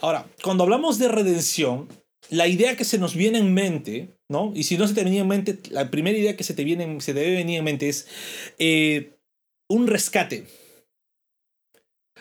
Ahora, 0.00 0.26
cuando 0.42 0.64
hablamos 0.64 0.98
de 0.98 1.08
redención, 1.08 1.88
la 2.30 2.48
idea 2.48 2.76
que 2.76 2.84
se 2.84 2.98
nos 2.98 3.14
viene 3.14 3.38
en 3.38 3.54
mente, 3.54 4.08
¿no? 4.28 4.52
Y 4.54 4.64
si 4.64 4.76
no 4.76 4.88
se 4.88 4.94
te 4.94 5.04
venía 5.04 5.20
en 5.20 5.28
mente, 5.28 5.58
la 5.70 5.90
primera 5.90 6.18
idea 6.18 6.36
que 6.36 6.44
se 6.44 6.54
te, 6.54 6.64
viene, 6.64 7.00
se 7.00 7.14
debe 7.14 7.36
venir 7.36 7.58
en 7.58 7.64
mente 7.64 7.88
es 7.88 8.06
eh, 8.58 9.13
un 9.68 9.86
rescate. 9.86 10.46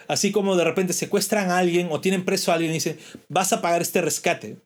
Así 0.08 0.32
como 0.32 0.56
de 0.56 0.64
repente 0.64 0.94
secuestran 0.94 1.50
a 1.50 1.58
alguien 1.58 1.88
o 1.92 2.02
tienen 2.02 2.26
preso 2.26 2.52
a 2.52 2.56
alguien 2.56 2.72
y 2.72 2.76
dicen, 2.76 2.98
vas 3.30 3.54
a 3.54 3.62
pagar 3.62 3.82
este 3.82 4.02
rescate. 4.02 4.58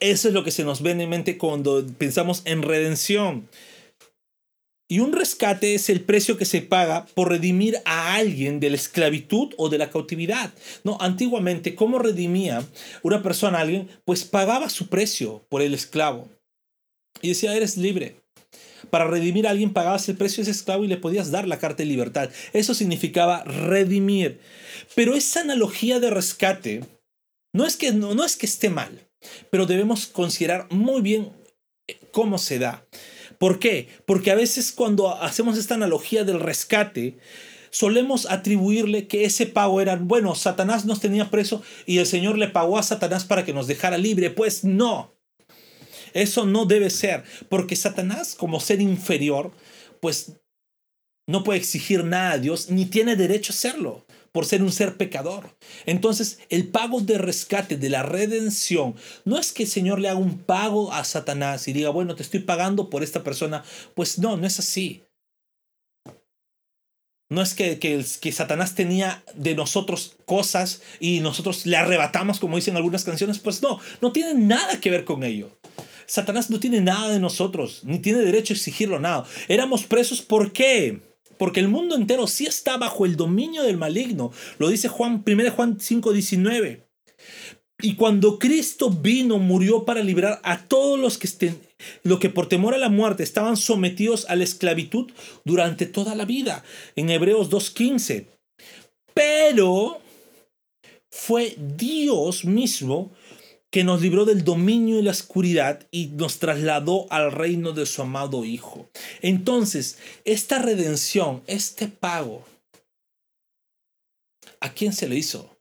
Eso 0.00 0.28
es 0.28 0.34
lo 0.34 0.42
que 0.42 0.50
se 0.50 0.64
nos 0.64 0.82
viene 0.82 1.04
en 1.04 1.10
mente 1.10 1.38
cuando 1.38 1.86
pensamos 1.96 2.42
en 2.44 2.62
redención. 2.62 3.48
Y 4.88 4.98
un 4.98 5.12
rescate 5.12 5.74
es 5.74 5.88
el 5.88 6.02
precio 6.02 6.36
que 6.36 6.44
se 6.44 6.60
paga 6.60 7.06
por 7.14 7.30
redimir 7.30 7.78
a 7.84 8.14
alguien 8.14 8.60
de 8.60 8.68
la 8.68 8.76
esclavitud 8.76 9.54
o 9.56 9.68
de 9.68 9.78
la 9.78 9.90
cautividad. 9.90 10.52
No, 10.84 10.98
antiguamente, 11.00 11.74
¿cómo 11.74 11.98
redimía 11.98 12.62
una 13.02 13.22
persona 13.22 13.58
a 13.58 13.60
alguien? 13.62 13.88
Pues 14.04 14.24
pagaba 14.24 14.68
su 14.68 14.88
precio 14.88 15.46
por 15.48 15.62
el 15.62 15.72
esclavo. 15.72 16.28
Y 17.22 17.28
decía, 17.28 17.56
eres 17.56 17.78
libre. 17.78 18.21
Para 18.92 19.06
redimir 19.06 19.46
a 19.46 19.50
alguien 19.52 19.72
pagabas 19.72 20.06
el 20.10 20.18
precio 20.18 20.44
de 20.44 20.50
ese 20.50 20.58
esclavo 20.58 20.84
y 20.84 20.86
le 20.86 20.98
podías 20.98 21.30
dar 21.30 21.48
la 21.48 21.58
carta 21.58 21.78
de 21.78 21.86
libertad. 21.86 22.28
Eso 22.52 22.74
significaba 22.74 23.42
redimir. 23.42 24.38
Pero 24.94 25.14
esa 25.14 25.40
analogía 25.40 25.98
de 25.98 26.10
rescate 26.10 26.84
no 27.54 27.64
es 27.64 27.78
que, 27.78 27.92
no, 27.92 28.14
no 28.14 28.22
es 28.22 28.36
que 28.36 28.44
esté 28.44 28.68
mal, 28.68 29.08
pero 29.48 29.64
debemos 29.64 30.08
considerar 30.08 30.66
muy 30.68 31.00
bien 31.00 31.32
eh, 31.88 31.98
cómo 32.10 32.36
se 32.36 32.58
da. 32.58 32.86
¿Por 33.38 33.58
qué? 33.58 33.88
Porque 34.04 34.30
a 34.30 34.34
veces 34.34 34.72
cuando 34.72 35.16
hacemos 35.22 35.56
esta 35.56 35.76
analogía 35.76 36.24
del 36.24 36.40
rescate, 36.40 37.16
solemos 37.70 38.30
atribuirle 38.30 39.08
que 39.08 39.24
ese 39.24 39.46
pago 39.46 39.80
era, 39.80 39.96
bueno, 39.96 40.34
Satanás 40.34 40.84
nos 40.84 41.00
tenía 41.00 41.30
preso 41.30 41.62
y 41.86 41.96
el 41.96 42.04
Señor 42.04 42.36
le 42.36 42.48
pagó 42.48 42.76
a 42.76 42.82
Satanás 42.82 43.24
para 43.24 43.42
que 43.42 43.54
nos 43.54 43.66
dejara 43.68 43.96
libre. 43.96 44.28
Pues 44.28 44.64
no. 44.64 45.11
Eso 46.14 46.46
no 46.46 46.66
debe 46.66 46.90
ser, 46.90 47.24
porque 47.48 47.76
Satanás 47.76 48.34
como 48.34 48.60
ser 48.60 48.80
inferior, 48.80 49.52
pues 50.00 50.32
no 51.26 51.44
puede 51.44 51.60
exigir 51.60 52.04
nada 52.04 52.32
a 52.32 52.38
Dios, 52.38 52.70
ni 52.70 52.86
tiene 52.86 53.16
derecho 53.16 53.52
a 53.52 53.56
hacerlo 53.56 54.04
por 54.32 54.46
ser 54.46 54.62
un 54.62 54.72
ser 54.72 54.96
pecador. 54.96 55.54
Entonces, 55.84 56.38
el 56.48 56.68
pago 56.68 57.00
de 57.00 57.18
rescate, 57.18 57.76
de 57.76 57.90
la 57.90 58.02
redención, 58.02 58.96
no 59.24 59.38
es 59.38 59.52
que 59.52 59.64
el 59.64 59.68
Señor 59.68 60.00
le 60.00 60.08
haga 60.08 60.18
un 60.18 60.38
pago 60.38 60.92
a 60.92 61.04
Satanás 61.04 61.68
y 61.68 61.74
diga, 61.74 61.90
bueno, 61.90 62.16
te 62.16 62.22
estoy 62.22 62.40
pagando 62.40 62.88
por 62.90 63.02
esta 63.02 63.22
persona. 63.22 63.62
Pues 63.94 64.18
no, 64.18 64.36
no 64.38 64.46
es 64.46 64.58
así. 64.58 65.02
No 67.28 67.40
es 67.40 67.54
que, 67.54 67.78
que, 67.78 68.04
que, 68.20 68.32
Satanás 68.32 68.74
tenía 68.74 69.22
de 69.34 69.54
nosotros 69.54 70.16
cosas 70.26 70.82
y 71.00 71.20
nosotros 71.20 71.64
le 71.64 71.78
arrebatamos, 71.78 72.38
como 72.38 72.56
dicen 72.56 72.76
algunas 72.76 73.04
canciones. 73.04 73.38
Pues 73.38 73.62
no, 73.62 73.80
no 74.00 74.12
tiene 74.12 74.34
nada 74.34 74.80
que 74.80 74.90
ver 74.90 75.04
con 75.04 75.24
ello. 75.24 75.58
Satanás 76.12 76.50
no 76.50 76.60
tiene 76.60 76.82
nada 76.82 77.08
de 77.08 77.18
nosotros, 77.18 77.84
ni 77.84 77.98
tiene 77.98 78.18
derecho 78.18 78.52
a 78.52 78.56
exigirlo 78.56 79.00
nada. 79.00 79.24
Éramos 79.48 79.84
presos, 79.84 80.20
¿por 80.20 80.52
qué? 80.52 81.00
Porque 81.38 81.58
el 81.58 81.68
mundo 81.68 81.94
entero 81.94 82.26
sí 82.26 82.44
está 82.44 82.76
bajo 82.76 83.06
el 83.06 83.16
dominio 83.16 83.62
del 83.62 83.78
maligno. 83.78 84.30
Lo 84.58 84.68
dice 84.68 84.88
Juan, 84.88 85.24
1 85.24 85.50
Juan 85.52 85.78
5:19. 85.78 86.82
Y 87.80 87.94
cuando 87.94 88.38
Cristo 88.38 88.90
vino, 88.90 89.38
murió 89.38 89.86
para 89.86 90.02
librar 90.02 90.38
a 90.44 90.58
todos 90.58 91.00
los 91.00 91.16
que 91.16 91.28
estén, 91.28 91.58
lo 92.02 92.18
que 92.18 92.28
por 92.28 92.46
temor 92.46 92.74
a 92.74 92.78
la 92.78 92.90
muerte 92.90 93.22
estaban 93.22 93.56
sometidos 93.56 94.26
a 94.28 94.36
la 94.36 94.44
esclavitud 94.44 95.10
durante 95.46 95.86
toda 95.86 96.14
la 96.14 96.26
vida. 96.26 96.62
En 96.94 97.08
Hebreos 97.08 97.48
2:15. 97.48 98.26
Pero 99.14 99.98
fue 101.10 101.56
Dios 101.56 102.44
mismo 102.44 103.12
que 103.72 103.84
nos 103.84 104.02
libró 104.02 104.26
del 104.26 104.44
dominio 104.44 104.98
y 104.98 105.02
la 105.02 105.12
oscuridad 105.12 105.88
y 105.90 106.08
nos 106.08 106.38
trasladó 106.38 107.10
al 107.10 107.32
reino 107.32 107.72
de 107.72 107.86
su 107.86 108.02
amado 108.02 108.44
Hijo. 108.44 108.90
Entonces, 109.22 109.96
esta 110.26 110.58
redención, 110.58 111.42
este 111.46 111.88
pago, 111.88 112.44
¿a 114.60 114.74
quién 114.74 114.92
se 114.92 115.08
le 115.08 115.16
hizo? 115.16 115.58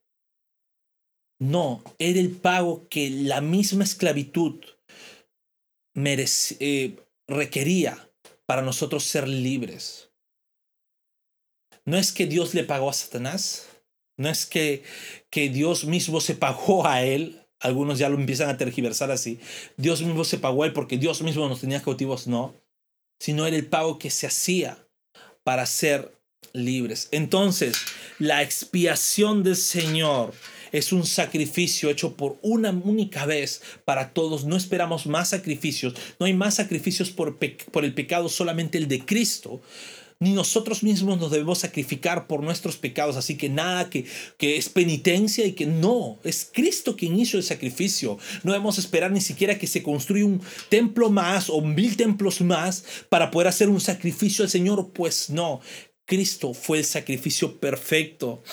No, 1.39 1.81
era 1.99 2.19
el 2.19 2.31
pago 2.31 2.85
que 2.89 3.09
la 3.09 3.39
misma 3.39 3.85
esclavitud 3.85 4.61
eh, 5.95 6.95
requería 7.29 8.11
para 8.45 8.61
nosotros 8.61 9.05
ser 9.05 9.25
libres. 9.25 10.09
No 11.85 11.97
es 11.97 12.11
que 12.11 12.27
Dios 12.27 12.53
le 12.55 12.65
pagó 12.65 12.89
a 12.89 12.93
Satanás, 12.93 13.69
no 14.17 14.27
es 14.29 14.45
que, 14.45 14.83
que 15.29 15.47
Dios 15.47 15.85
mismo 15.85 16.19
se 16.19 16.35
pagó 16.35 16.85
a 16.85 17.03
él 17.03 17.40
algunos 17.61 17.99
ya 17.99 18.09
lo 18.09 18.17
empiezan 18.17 18.49
a 18.49 18.57
tergiversar 18.57 19.11
así. 19.11 19.39
Dios 19.77 20.01
mismo 20.01 20.23
se 20.23 20.37
pagó 20.37 20.65
él 20.65 20.73
porque 20.73 20.97
Dios 20.97 21.21
mismo 21.21 21.47
nos 21.47 21.61
tenía 21.61 21.81
cautivos. 21.81 22.27
No, 22.27 22.53
sino 23.19 23.45
era 23.45 23.55
el 23.55 23.67
pago 23.67 23.99
que 23.99 24.09
se 24.09 24.27
hacía 24.27 24.77
para 25.43 25.65
ser 25.65 26.11
libres. 26.53 27.07
Entonces, 27.11 27.77
la 28.19 28.41
expiación 28.41 29.43
del 29.43 29.55
Señor 29.55 30.33
es 30.71 30.91
un 30.91 31.05
sacrificio 31.05 31.89
hecho 31.89 32.15
por 32.15 32.37
una 32.41 32.71
única 32.71 33.25
vez 33.25 33.61
para 33.85 34.13
todos. 34.13 34.45
No 34.45 34.57
esperamos 34.57 35.05
más 35.05 35.29
sacrificios. 35.29 35.93
No 36.19 36.25
hay 36.25 36.33
más 36.33 36.55
sacrificios 36.55 37.11
por, 37.11 37.37
por 37.71 37.85
el 37.85 37.93
pecado, 37.93 38.29
solamente 38.29 38.77
el 38.77 38.87
de 38.87 39.05
Cristo 39.05 39.61
ni 40.21 40.33
nosotros 40.33 40.83
mismos 40.83 41.19
nos 41.19 41.31
debemos 41.31 41.59
sacrificar 41.59 42.27
por 42.27 42.43
nuestros 42.43 42.77
pecados, 42.77 43.17
así 43.17 43.37
que 43.37 43.49
nada 43.49 43.89
que, 43.89 44.05
que 44.37 44.55
es 44.55 44.69
penitencia 44.69 45.45
y 45.45 45.53
que 45.53 45.65
no, 45.65 46.19
es 46.23 46.47
Cristo 46.53 46.95
quien 46.95 47.19
hizo 47.19 47.37
el 47.37 47.43
sacrificio. 47.43 48.19
No 48.43 48.51
debemos 48.51 48.77
esperar 48.77 49.11
ni 49.11 49.19
siquiera 49.19 49.57
que 49.57 49.65
se 49.65 49.81
construya 49.81 50.25
un 50.25 50.39
templo 50.69 51.09
más 51.09 51.49
o 51.49 51.59
mil 51.61 51.97
templos 51.97 52.39
más 52.39 52.85
para 53.09 53.31
poder 53.31 53.47
hacer 53.47 53.67
un 53.67 53.81
sacrificio 53.81 54.43
al 54.43 54.49
Señor, 54.51 54.91
pues 54.93 55.31
no, 55.31 55.59
Cristo 56.05 56.53
fue 56.53 56.77
el 56.77 56.85
sacrificio 56.85 57.59
perfecto. 57.59 58.43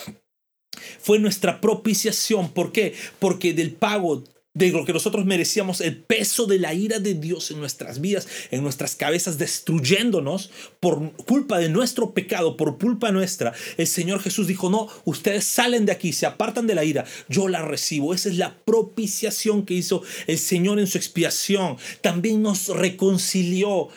Fue 0.99 1.19
nuestra 1.19 1.61
propiciación. 1.61 2.51
¿Por 2.51 2.71
qué? 2.71 2.95
Porque 3.19 3.53
del 3.53 3.73
pago 3.73 4.23
de 4.59 4.71
lo 4.71 4.85
que 4.85 4.93
nosotros 4.93 5.25
merecíamos, 5.25 5.79
el 5.79 5.95
peso 5.95 6.45
de 6.45 6.59
la 6.59 6.73
ira 6.73 6.99
de 6.99 7.13
Dios 7.13 7.49
en 7.49 7.59
nuestras 7.59 8.01
vidas, 8.01 8.27
en 8.51 8.61
nuestras 8.61 8.95
cabezas, 8.95 9.37
destruyéndonos 9.37 10.51
por 10.79 11.13
culpa 11.25 11.57
de 11.57 11.69
nuestro 11.69 12.13
pecado, 12.13 12.57
por 12.57 12.77
culpa 12.77 13.11
nuestra. 13.11 13.53
El 13.77 13.87
Señor 13.87 14.21
Jesús 14.21 14.47
dijo, 14.47 14.69
no, 14.69 14.87
ustedes 15.05 15.45
salen 15.45 15.85
de 15.85 15.93
aquí, 15.93 16.11
se 16.11 16.25
apartan 16.25 16.67
de 16.67 16.75
la 16.75 16.83
ira, 16.83 17.05
yo 17.29 17.47
la 17.47 17.61
recibo. 17.61 18.13
Esa 18.13 18.29
es 18.29 18.37
la 18.37 18.57
propiciación 18.65 19.65
que 19.65 19.75
hizo 19.75 20.03
el 20.27 20.37
Señor 20.37 20.79
en 20.79 20.87
su 20.87 20.97
expiación. 20.97 21.77
También 22.01 22.41
nos 22.41 22.67
reconcilió 22.67 23.87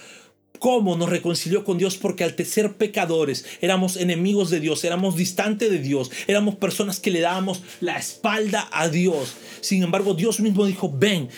cómo 0.62 0.96
nos 0.96 1.08
reconcilió 1.08 1.64
con 1.64 1.76
Dios, 1.76 1.96
porque 1.96 2.22
al 2.22 2.36
ser 2.46 2.76
pecadores 2.76 3.44
éramos 3.60 3.96
enemigos 3.96 4.48
de 4.48 4.60
Dios, 4.60 4.84
éramos 4.84 5.16
distantes 5.16 5.68
de 5.72 5.80
Dios, 5.80 6.12
éramos 6.28 6.54
personas 6.54 7.00
que 7.00 7.10
le 7.10 7.18
dábamos 7.18 7.62
la 7.80 7.98
espalda 7.98 8.68
a 8.70 8.88
Dios. 8.88 9.34
Sin 9.60 9.82
embargo, 9.82 10.14
Dios 10.14 10.38
mismo 10.38 10.64
dijo, 10.64 10.88
ven, 10.96 11.28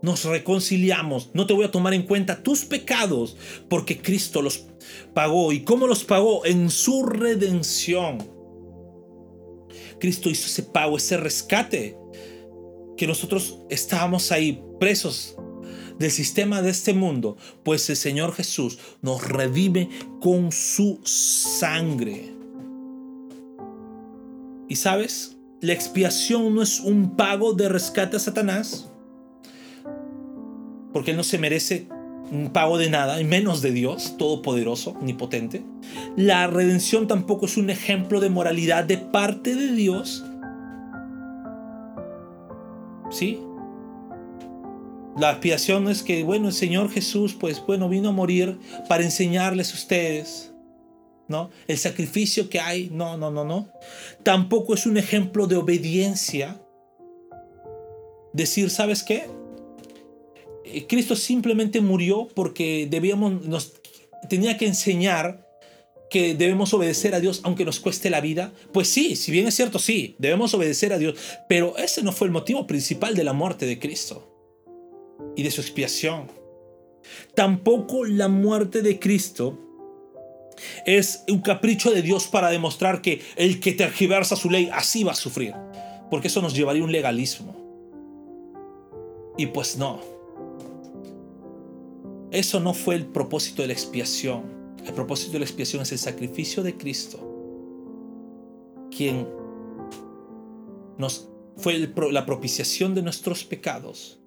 nos 0.00 0.24
reconciliamos, 0.24 1.28
no 1.34 1.46
te 1.46 1.52
voy 1.52 1.66
a 1.66 1.70
tomar 1.70 1.92
en 1.92 2.04
cuenta 2.04 2.42
tus 2.42 2.64
pecados, 2.64 3.36
porque 3.68 4.00
Cristo 4.00 4.40
los 4.40 4.64
pagó. 5.12 5.52
¿Y 5.52 5.60
cómo 5.60 5.86
los 5.86 6.02
pagó? 6.02 6.46
En 6.46 6.70
su 6.70 7.04
redención. 7.04 8.16
Cristo 10.00 10.30
hizo 10.30 10.46
ese 10.46 10.62
pago, 10.62 10.96
ese 10.96 11.18
rescate, 11.18 11.98
que 12.96 13.06
nosotros 13.06 13.58
estábamos 13.68 14.32
ahí 14.32 14.62
presos 14.80 15.36
del 16.00 16.10
sistema 16.10 16.62
de 16.62 16.70
este 16.70 16.94
mundo, 16.94 17.36
pues 17.62 17.88
el 17.90 17.96
Señor 17.96 18.32
Jesús 18.32 18.78
nos 19.02 19.28
redime 19.28 19.90
con 20.18 20.50
su 20.50 20.98
sangre. 21.04 22.34
Y 24.66 24.76
sabes, 24.76 25.36
la 25.60 25.74
expiación 25.74 26.54
no 26.54 26.62
es 26.62 26.80
un 26.80 27.16
pago 27.16 27.52
de 27.52 27.68
rescate 27.68 28.16
a 28.16 28.20
Satanás, 28.20 28.88
porque 30.94 31.10
él 31.10 31.18
no 31.18 31.22
se 31.22 31.38
merece 31.38 31.86
un 32.32 32.50
pago 32.50 32.78
de 32.78 32.88
nada, 32.88 33.20
y 33.20 33.24
menos 33.24 33.60
de 33.60 33.70
Dios, 33.70 34.16
todopoderoso, 34.16 34.92
omnipotente. 34.92 35.62
La 36.16 36.46
redención 36.46 37.08
tampoco 37.08 37.44
es 37.44 37.58
un 37.58 37.68
ejemplo 37.68 38.20
de 38.20 38.30
moralidad 38.30 38.84
de 38.84 38.96
parte 38.96 39.54
de 39.54 39.72
Dios. 39.72 40.24
¿Sí? 43.10 43.38
La 45.16 45.32
expiación 45.32 45.88
es 45.88 46.02
que, 46.02 46.22
bueno, 46.22 46.48
el 46.48 46.54
Señor 46.54 46.90
Jesús, 46.90 47.34
pues 47.34 47.62
bueno, 47.66 47.88
vino 47.88 48.10
a 48.10 48.12
morir 48.12 48.58
para 48.88 49.02
enseñarles 49.02 49.72
a 49.72 49.74
ustedes, 49.74 50.52
¿no? 51.26 51.50
El 51.66 51.78
sacrificio 51.78 52.48
que 52.48 52.60
hay, 52.60 52.90
no, 52.92 53.16
no, 53.16 53.30
no, 53.30 53.44
no. 53.44 53.68
Tampoco 54.22 54.74
es 54.74 54.86
un 54.86 54.96
ejemplo 54.96 55.46
de 55.46 55.56
obediencia. 55.56 56.60
Decir, 58.32 58.70
¿sabes 58.70 59.02
qué? 59.02 59.26
Eh, 60.64 60.86
Cristo 60.86 61.16
simplemente 61.16 61.80
murió 61.80 62.28
porque 62.34 62.86
debíamos, 62.88 63.44
nos 63.44 63.72
tenía 64.28 64.56
que 64.56 64.66
enseñar 64.66 65.46
que 66.08 66.34
debemos 66.34 66.72
obedecer 66.72 67.14
a 67.14 67.20
Dios 67.20 67.40
aunque 67.44 67.64
nos 67.64 67.78
cueste 67.78 68.10
la 68.10 68.20
vida? 68.20 68.52
Pues 68.72 68.88
sí, 68.88 69.16
si 69.16 69.30
bien 69.32 69.46
es 69.46 69.54
cierto, 69.54 69.78
sí, 69.78 70.16
debemos 70.18 70.54
obedecer 70.54 70.92
a 70.92 70.98
Dios, 70.98 71.16
pero 71.48 71.76
ese 71.78 72.02
no 72.02 72.12
fue 72.12 72.26
el 72.26 72.32
motivo 72.32 72.66
principal 72.66 73.14
de 73.14 73.24
la 73.24 73.32
muerte 73.32 73.66
de 73.66 73.78
Cristo 73.78 74.29
y 75.36 75.42
de 75.42 75.50
su 75.50 75.60
expiación. 75.60 76.28
Tampoco 77.34 78.04
la 78.04 78.28
muerte 78.28 78.82
de 78.82 78.98
Cristo 78.98 79.58
es 80.84 81.24
un 81.28 81.40
capricho 81.40 81.90
de 81.90 82.02
Dios 82.02 82.26
para 82.26 82.50
demostrar 82.50 83.00
que 83.00 83.22
el 83.36 83.60
que 83.60 83.72
tergiversa 83.72 84.36
su 84.36 84.50
ley 84.50 84.68
así 84.72 85.04
va 85.04 85.12
a 85.12 85.16
sufrir, 85.16 85.54
porque 86.10 86.28
eso 86.28 86.42
nos 86.42 86.54
llevaría 86.54 86.82
a 86.82 86.84
un 86.84 86.92
legalismo. 86.92 87.56
Y 89.38 89.46
pues 89.46 89.78
no. 89.78 90.00
Eso 92.30 92.60
no 92.60 92.74
fue 92.74 92.94
el 92.94 93.06
propósito 93.06 93.62
de 93.62 93.68
la 93.68 93.74
expiación. 93.74 94.42
El 94.86 94.92
propósito 94.92 95.32
de 95.32 95.40
la 95.40 95.44
expiación 95.44 95.82
es 95.82 95.92
el 95.92 95.98
sacrificio 95.98 96.62
de 96.62 96.76
Cristo, 96.76 97.18
quien 98.94 99.26
nos 100.98 101.28
fue 101.56 101.90
la 102.10 102.26
propiciación 102.26 102.94
de 102.94 103.02
nuestros 103.02 103.44
pecados 103.44 104.19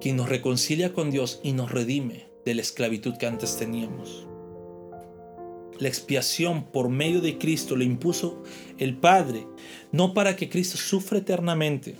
quien 0.00 0.16
nos 0.16 0.28
reconcilia 0.28 0.92
con 0.92 1.10
Dios 1.10 1.40
y 1.42 1.52
nos 1.52 1.70
redime 1.70 2.28
de 2.44 2.54
la 2.54 2.62
esclavitud 2.62 3.16
que 3.16 3.26
antes 3.26 3.56
teníamos. 3.56 4.26
La 5.78 5.88
expiación 5.88 6.64
por 6.64 6.88
medio 6.88 7.20
de 7.20 7.38
Cristo 7.38 7.76
le 7.76 7.84
impuso 7.84 8.42
el 8.78 8.96
Padre, 8.96 9.46
no 9.92 10.12
para 10.12 10.34
que 10.34 10.48
Cristo 10.48 10.76
sufra 10.76 11.18
eternamente, 11.18 11.96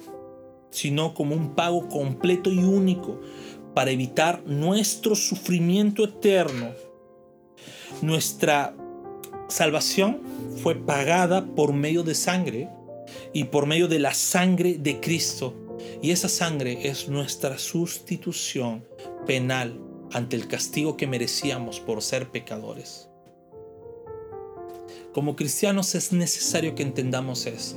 sino 0.71 1.15
como 1.15 1.35
un 1.35 1.55
pago 1.55 1.89
completo 1.89 2.51
y 2.51 2.59
único 2.59 3.21
para 3.75 3.91
evitar 3.91 4.43
nuestro 4.47 5.15
sufrimiento 5.15 6.05
eterno. 6.05 6.71
Nuestra 8.03 8.77
salvación 9.49 10.21
fue 10.63 10.75
pagada 10.75 11.47
por 11.47 11.73
medio 11.73 12.03
de 12.03 12.15
sangre 12.15 12.69
y 13.33 13.45
por 13.45 13.67
medio 13.67 13.87
de 13.87 14.01
la 14.01 14.13
sangre 14.13 14.79
de 14.79 14.99
Cristo 15.01 15.68
y 16.01 16.13
esa 16.13 16.29
sangre 16.29 16.89
es 16.89 17.09
nuestra 17.09 17.59
sustitución 17.59 18.85
penal 19.27 19.81
ante 20.13 20.37
el 20.37 20.47
castigo 20.47 20.97
que 20.97 21.07
merecíamos 21.07 21.81
por 21.81 22.03
ser 22.03 22.31
pecadores. 22.31 23.09
Como 25.13 25.35
cristianos 25.35 25.95
es 25.97 26.13
necesario 26.13 26.75
que 26.75 26.85
entendamos 26.85 27.47
eso. 27.47 27.77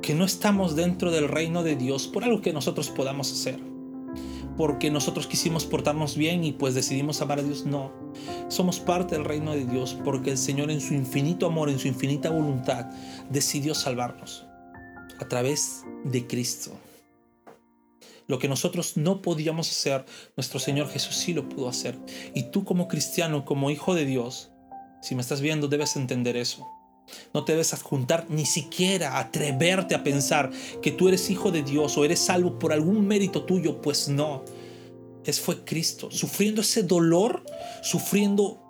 Que 0.00 0.14
no 0.14 0.24
estamos 0.24 0.76
dentro 0.76 1.10
del 1.10 1.28
reino 1.28 1.62
de 1.62 1.76
Dios 1.76 2.08
por 2.08 2.24
algo 2.24 2.40
que 2.40 2.52
nosotros 2.52 2.88
podamos 2.88 3.30
hacer. 3.30 3.58
Porque 4.56 4.90
nosotros 4.90 5.26
quisimos 5.26 5.66
portarnos 5.66 6.16
bien 6.16 6.44
y 6.44 6.52
pues 6.52 6.74
decidimos 6.74 7.20
amar 7.20 7.40
a 7.40 7.42
Dios. 7.42 7.66
No. 7.66 7.92
Somos 8.48 8.80
parte 8.80 9.16
del 9.16 9.24
reino 9.24 9.52
de 9.52 9.66
Dios 9.66 9.94
porque 10.04 10.30
el 10.30 10.38
Señor 10.38 10.70
en 10.70 10.80
su 10.80 10.94
infinito 10.94 11.46
amor, 11.46 11.68
en 11.68 11.78
su 11.78 11.88
infinita 11.88 12.30
voluntad, 12.30 12.86
decidió 13.28 13.74
salvarnos 13.74 14.46
a 15.20 15.28
través 15.28 15.84
de 16.04 16.26
Cristo. 16.26 16.72
Lo 18.26 18.38
que 18.38 18.48
nosotros 18.48 18.96
no 18.96 19.20
podíamos 19.20 19.70
hacer, 19.70 20.06
nuestro 20.36 20.58
Señor 20.58 20.88
Jesús 20.88 21.16
sí 21.16 21.34
lo 21.34 21.48
pudo 21.48 21.68
hacer. 21.68 21.98
Y 22.34 22.44
tú 22.44 22.64
como 22.64 22.88
cristiano, 22.88 23.44
como 23.44 23.70
hijo 23.70 23.94
de 23.94 24.06
Dios, 24.06 24.50
si 25.02 25.14
me 25.14 25.20
estás 25.20 25.42
viendo, 25.42 25.68
debes 25.68 25.96
entender 25.96 26.36
eso. 26.36 26.66
No 27.34 27.44
te 27.44 27.52
debes 27.52 27.74
adjuntar 27.74 28.26
ni 28.30 28.46
siquiera 28.46 29.18
atreverte 29.18 29.94
a 29.94 30.02
pensar 30.02 30.50
que 30.80 30.90
tú 30.90 31.08
eres 31.08 31.28
hijo 31.28 31.50
de 31.50 31.62
Dios 31.62 31.98
o 31.98 32.04
eres 32.04 32.20
salvo 32.20 32.58
por 32.58 32.72
algún 32.72 33.06
mérito 33.06 33.44
tuyo, 33.44 33.82
pues 33.82 34.08
no. 34.08 34.42
Es 35.24 35.40
fue 35.40 35.64
Cristo, 35.64 36.10
sufriendo 36.10 36.62
ese 36.62 36.82
dolor, 36.82 37.44
sufriendo 37.82 38.63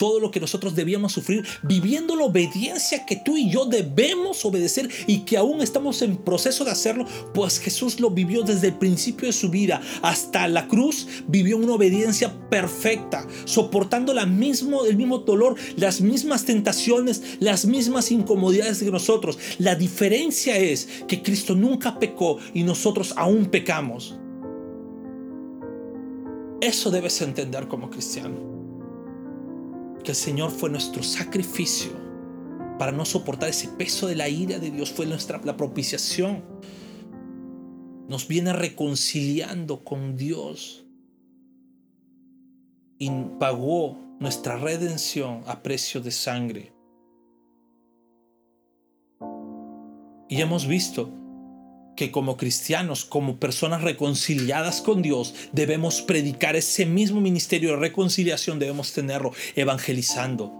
todo 0.00 0.18
lo 0.18 0.30
que 0.30 0.40
nosotros 0.40 0.74
debíamos 0.74 1.12
sufrir, 1.12 1.46
viviendo 1.62 2.16
la 2.16 2.24
obediencia 2.24 3.04
que 3.04 3.16
tú 3.16 3.36
y 3.36 3.50
yo 3.50 3.66
debemos 3.66 4.42
obedecer 4.46 4.88
y 5.06 5.18
que 5.26 5.36
aún 5.36 5.60
estamos 5.60 6.00
en 6.00 6.16
proceso 6.16 6.64
de 6.64 6.70
hacerlo, 6.70 7.04
pues 7.34 7.58
Jesús 7.58 8.00
lo 8.00 8.08
vivió 8.08 8.42
desde 8.42 8.68
el 8.68 8.78
principio 8.78 9.26
de 9.26 9.34
su 9.34 9.50
vida 9.50 9.82
hasta 10.00 10.48
la 10.48 10.68
cruz, 10.68 11.06
vivió 11.28 11.58
una 11.58 11.74
obediencia 11.74 12.34
perfecta, 12.48 13.26
soportando 13.44 14.14
la 14.14 14.24
mismo, 14.24 14.86
el 14.86 14.96
mismo 14.96 15.18
dolor, 15.18 15.56
las 15.76 16.00
mismas 16.00 16.46
tentaciones, 16.46 17.36
las 17.38 17.66
mismas 17.66 18.10
incomodidades 18.10 18.78
que 18.78 18.90
nosotros. 18.90 19.38
La 19.58 19.74
diferencia 19.74 20.56
es 20.56 20.88
que 21.08 21.20
Cristo 21.20 21.54
nunca 21.54 21.98
pecó 21.98 22.38
y 22.54 22.62
nosotros 22.62 23.12
aún 23.18 23.44
pecamos. 23.50 24.18
Eso 26.62 26.90
debes 26.90 27.20
entender 27.20 27.68
como 27.68 27.90
cristiano 27.90 28.59
que 30.02 30.12
el 30.12 30.16
Señor 30.16 30.50
fue 30.50 30.70
nuestro 30.70 31.02
sacrificio 31.02 31.90
para 32.78 32.92
no 32.92 33.04
soportar 33.04 33.50
ese 33.50 33.68
peso 33.68 34.06
de 34.06 34.16
la 34.16 34.28
ira 34.28 34.58
de 34.58 34.70
Dios, 34.70 34.90
fue 34.90 35.04
nuestra 35.04 35.40
la 35.44 35.56
propiciación. 35.56 36.42
Nos 38.08 38.26
viene 38.26 38.54
reconciliando 38.54 39.84
con 39.84 40.16
Dios 40.16 40.86
y 42.98 43.10
pagó 43.38 43.98
nuestra 44.18 44.56
redención 44.56 45.42
a 45.46 45.62
precio 45.62 46.00
de 46.00 46.10
sangre. 46.10 46.72
Y 50.28 50.40
hemos 50.40 50.66
visto 50.66 51.12
que 52.00 52.10
como 52.10 52.38
cristianos, 52.38 53.04
como 53.04 53.36
personas 53.36 53.82
reconciliadas 53.82 54.80
con 54.80 55.02
Dios, 55.02 55.34
debemos 55.52 56.00
predicar 56.00 56.56
ese 56.56 56.86
mismo 56.86 57.20
ministerio 57.20 57.72
de 57.72 57.76
reconciliación, 57.76 58.58
debemos 58.58 58.94
tenerlo 58.94 59.32
evangelizando. 59.54 60.50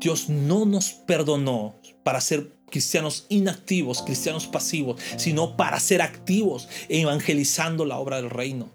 Dios 0.00 0.28
no 0.28 0.64
nos 0.64 0.90
perdonó 0.90 1.76
para 2.02 2.20
ser 2.20 2.56
cristianos 2.68 3.26
inactivos, 3.28 4.02
cristianos 4.02 4.48
pasivos, 4.48 5.00
sino 5.16 5.56
para 5.56 5.78
ser 5.78 6.02
activos 6.02 6.68
evangelizando 6.88 7.84
la 7.84 7.96
obra 7.96 8.16
del 8.16 8.30
reino. 8.30 8.72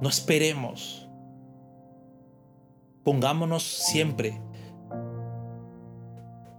No 0.00 0.08
esperemos. 0.08 1.06
Pongámonos 3.04 3.62
siempre 3.62 4.40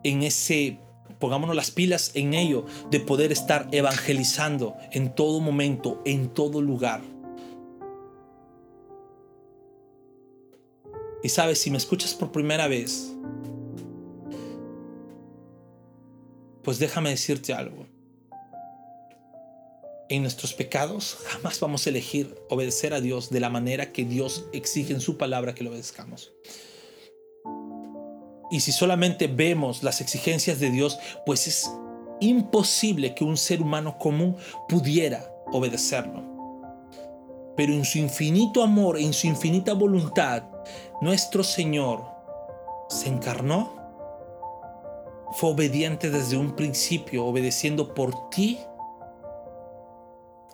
en 0.03 0.23
ese, 0.23 0.79
pongámonos 1.19 1.55
las 1.55 1.71
pilas 1.71 2.11
en 2.13 2.33
ello, 2.33 2.65
de 2.91 2.99
poder 2.99 3.31
estar 3.31 3.67
evangelizando 3.71 4.75
en 4.91 5.13
todo 5.13 5.39
momento, 5.39 6.01
en 6.05 6.29
todo 6.29 6.61
lugar. 6.61 7.01
Y 11.23 11.29
sabes, 11.29 11.59
si 11.59 11.71
me 11.71 11.77
escuchas 11.77 12.13
por 12.13 12.31
primera 12.31 12.67
vez, 12.67 13.13
pues 16.63 16.79
déjame 16.79 17.09
decirte 17.09 17.53
algo. 17.53 17.87
En 20.09 20.21
nuestros 20.21 20.53
pecados 20.53 21.17
jamás 21.25 21.59
vamos 21.59 21.85
a 21.85 21.89
elegir 21.89 22.35
obedecer 22.49 22.93
a 22.93 23.01
Dios 23.01 23.29
de 23.29 23.41
la 23.41 23.49
manera 23.49 23.91
que 23.91 24.05
Dios 24.05 24.45
exige 24.53 24.93
en 24.93 25.01
su 25.01 25.17
palabra 25.17 25.53
que 25.53 25.63
lo 25.63 25.71
obedezcamos. 25.71 26.31
Y 28.49 28.61
si 28.61 28.71
solamente 28.71 29.27
vemos 29.27 29.83
las 29.83 30.01
exigencias 30.01 30.59
de 30.59 30.69
Dios, 30.69 30.99
pues 31.25 31.47
es 31.47 31.71
imposible 32.19 33.13
que 33.13 33.23
un 33.23 33.37
ser 33.37 33.61
humano 33.61 33.97
común 33.97 34.37
pudiera 34.67 35.29
obedecerlo. 35.51 36.23
Pero 37.55 37.73
en 37.73 37.85
su 37.85 37.97
infinito 37.97 38.63
amor, 38.63 38.97
en 38.97 39.13
su 39.13 39.27
infinita 39.27 39.73
voluntad, 39.73 40.43
nuestro 41.01 41.43
Señor 41.43 42.03
se 42.89 43.09
encarnó, 43.09 43.75
fue 45.33 45.51
obediente 45.51 46.09
desde 46.09 46.37
un 46.37 46.55
principio, 46.55 47.25
obedeciendo 47.25 47.93
por 47.93 48.29
ti, 48.29 48.59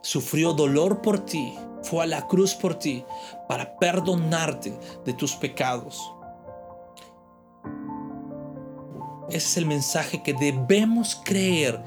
sufrió 0.02 0.54
dolor 0.54 1.02
por 1.02 1.26
ti, 1.26 1.54
fue 1.84 2.04
a 2.04 2.08
la 2.08 2.28
cruz 2.28 2.56
por 2.56 2.76
ti, 2.76 3.06
para 3.48 3.78
perdonarte 3.78 4.78
de 5.06 5.14
tus 5.14 5.36
pecados. 5.36 6.13
Ese 9.34 9.48
es 9.48 9.58
el 9.58 9.66
mensaje 9.66 10.22
que 10.22 10.36
debemos 10.36 11.20
creer 11.26 11.82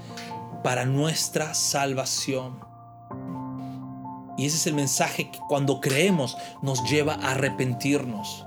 para 0.65 0.85
nuestra 0.85 1.55
salvación. 1.55 2.59
Y 4.37 4.47
ese 4.47 4.57
es 4.57 4.67
el 4.67 4.75
mensaje 4.75 5.31
que 5.31 5.39
cuando 5.49 5.81
creemos 5.81 6.37
nos 6.61 6.83
lleva 6.91 7.15
a 7.15 7.31
arrepentirnos. 7.31 8.45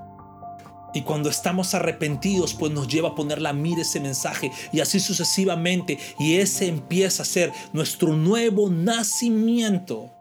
Y 0.94 1.04
cuando 1.04 1.30
estamos 1.30 1.74
arrepentidos, 1.76 2.54
pues 2.54 2.74
nos 2.74 2.90
lleva 2.90 3.10
a 3.10 3.16
poner 3.16 3.42
la 3.42 3.54
mira 3.54 3.84
ese 3.84 4.02
mensaje 4.02 4.52
y 4.74 4.82
así 4.82 5.00
sucesivamente. 5.00 5.98
Y 6.20 6.36
ese 6.36 6.68
empieza 6.68 7.24
a 7.24 7.26
ser 7.26 7.54
nuestro 7.72 8.18
nuevo 8.18 8.70
nacimiento. 8.70 10.12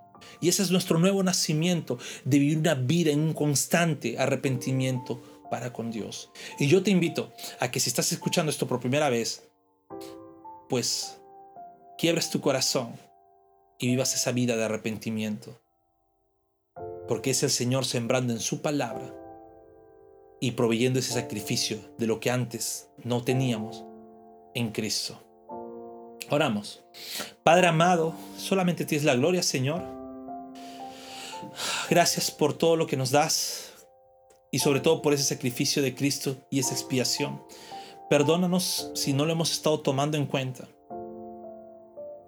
Y 0.40 0.50
ese 0.50 0.62
es 0.62 0.70
nuestro 0.70 1.00
nuevo 1.00 1.24
nacimiento 1.24 1.98
de 2.24 2.38
vivir 2.38 2.58
una 2.58 2.74
vida 2.74 3.10
en 3.10 3.22
un 3.22 3.32
constante 3.32 4.20
arrepentimiento 4.20 5.20
para 5.50 5.72
con 5.72 5.90
Dios. 5.90 6.30
Y 6.58 6.66
yo 6.66 6.82
te 6.82 6.90
invito 6.90 7.32
a 7.60 7.70
que 7.70 7.80
si 7.80 7.88
estás 7.88 8.12
escuchando 8.12 8.50
esto 8.50 8.66
por 8.66 8.80
primera 8.80 9.08
vez, 9.08 9.48
pues 10.68 11.20
quiebres 11.96 12.30
tu 12.30 12.40
corazón 12.40 12.92
y 13.78 13.88
vivas 13.88 14.14
esa 14.14 14.32
vida 14.32 14.56
de 14.56 14.64
arrepentimiento. 14.64 15.60
Porque 17.06 17.30
es 17.30 17.42
el 17.42 17.50
Señor 17.50 17.84
sembrando 17.84 18.32
en 18.32 18.40
su 18.40 18.60
palabra 18.60 19.14
y 20.40 20.52
proveyendo 20.52 20.98
ese 20.98 21.14
sacrificio 21.14 21.78
de 21.98 22.06
lo 22.06 22.20
que 22.20 22.30
antes 22.30 22.88
no 23.02 23.24
teníamos 23.24 23.84
en 24.54 24.70
Cristo. 24.72 25.20
Oramos. 26.30 26.84
Padre 27.42 27.68
amado, 27.68 28.14
solamente 28.36 28.84
tienes 28.84 29.04
la 29.04 29.14
gloria, 29.14 29.42
Señor. 29.42 29.82
Gracias 31.88 32.30
por 32.30 32.56
todo 32.56 32.76
lo 32.76 32.86
que 32.86 32.96
nos 32.96 33.10
das 33.10 33.67
y 34.50 34.60
sobre 34.60 34.80
todo 34.80 35.02
por 35.02 35.12
ese 35.12 35.24
sacrificio 35.24 35.82
de 35.82 35.94
Cristo 35.94 36.36
y 36.50 36.58
esa 36.58 36.72
expiación. 36.72 37.42
Perdónanos 38.08 38.90
si 38.94 39.12
no 39.12 39.26
lo 39.26 39.32
hemos 39.32 39.52
estado 39.52 39.80
tomando 39.80 40.16
en 40.16 40.26
cuenta. 40.26 40.66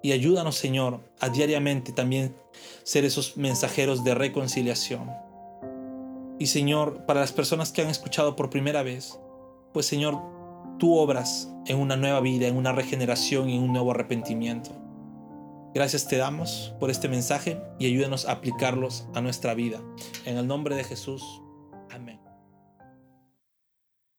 Y 0.03 0.13
ayúdanos, 0.13 0.57
Señor, 0.57 1.01
a 1.21 1.29
diariamente 1.29 1.93
también 1.93 2.35
ser 2.83 3.05
esos 3.05 3.37
mensajeros 3.37 4.05
de 4.05 4.15
reconciliación. 4.15 5.11
Y 6.39 6.47
Señor, 6.47 7.05
para 7.07 7.21
las 7.21 7.33
personas 7.33 7.71
que 7.71 7.83
han 7.83 7.89
escuchado 7.89 8.35
por 8.35 8.49
primera 8.49 8.83
vez, 8.83 9.19
pues 9.73 9.87
Señor, 9.87 10.19
tú 10.79 10.97
obras 10.97 11.51
en 11.67 11.79
una 11.79 11.97
nueva 11.97 12.21
vida, 12.21 12.47
en 12.47 12.57
una 12.57 12.73
regeneración 12.73 13.51
y 13.51 13.57
en 13.57 13.63
un 13.63 13.73
nuevo 13.73 13.91
arrepentimiento. 13.91 14.71
Gracias 15.75 16.09
te 16.09 16.17
damos 16.17 16.75
por 16.81 16.91
este 16.91 17.09
mensaje 17.09 17.61
y 17.79 17.87
ayúdanos 17.87 18.27
a 18.27 18.33
aplicarlos 18.33 19.07
a 19.15 19.21
nuestra 19.21 19.55
vida. 19.55 19.81
En 20.25 20.37
el 20.37 20.47
nombre 20.47 20.75
de 20.75 20.83
Jesús. 20.83 21.23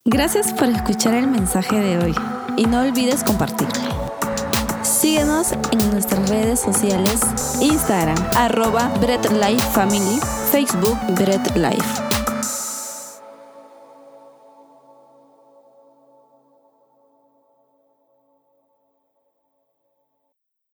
Gracias 0.05 0.51
por 0.53 0.67
escuchar 0.67 1.13
el 1.13 1.27
mensaje 1.27 1.79
de 1.79 1.99
hoy 1.99 2.15
y 2.57 2.65
no 2.65 2.81
olvides 2.81 3.23
compartirlo. 3.23 4.11
Síguenos 4.81 5.51
en 5.71 5.91
nuestras 5.91 6.27
redes 6.27 6.59
sociales, 6.59 7.21
Instagram, 7.61 8.17
arroba 8.35 8.91
Bread 8.99 9.29
Life 9.29 9.63
Family, 9.73 10.19
Facebook 10.51 10.97
Bread 11.15 11.55
Life. 11.55 12.10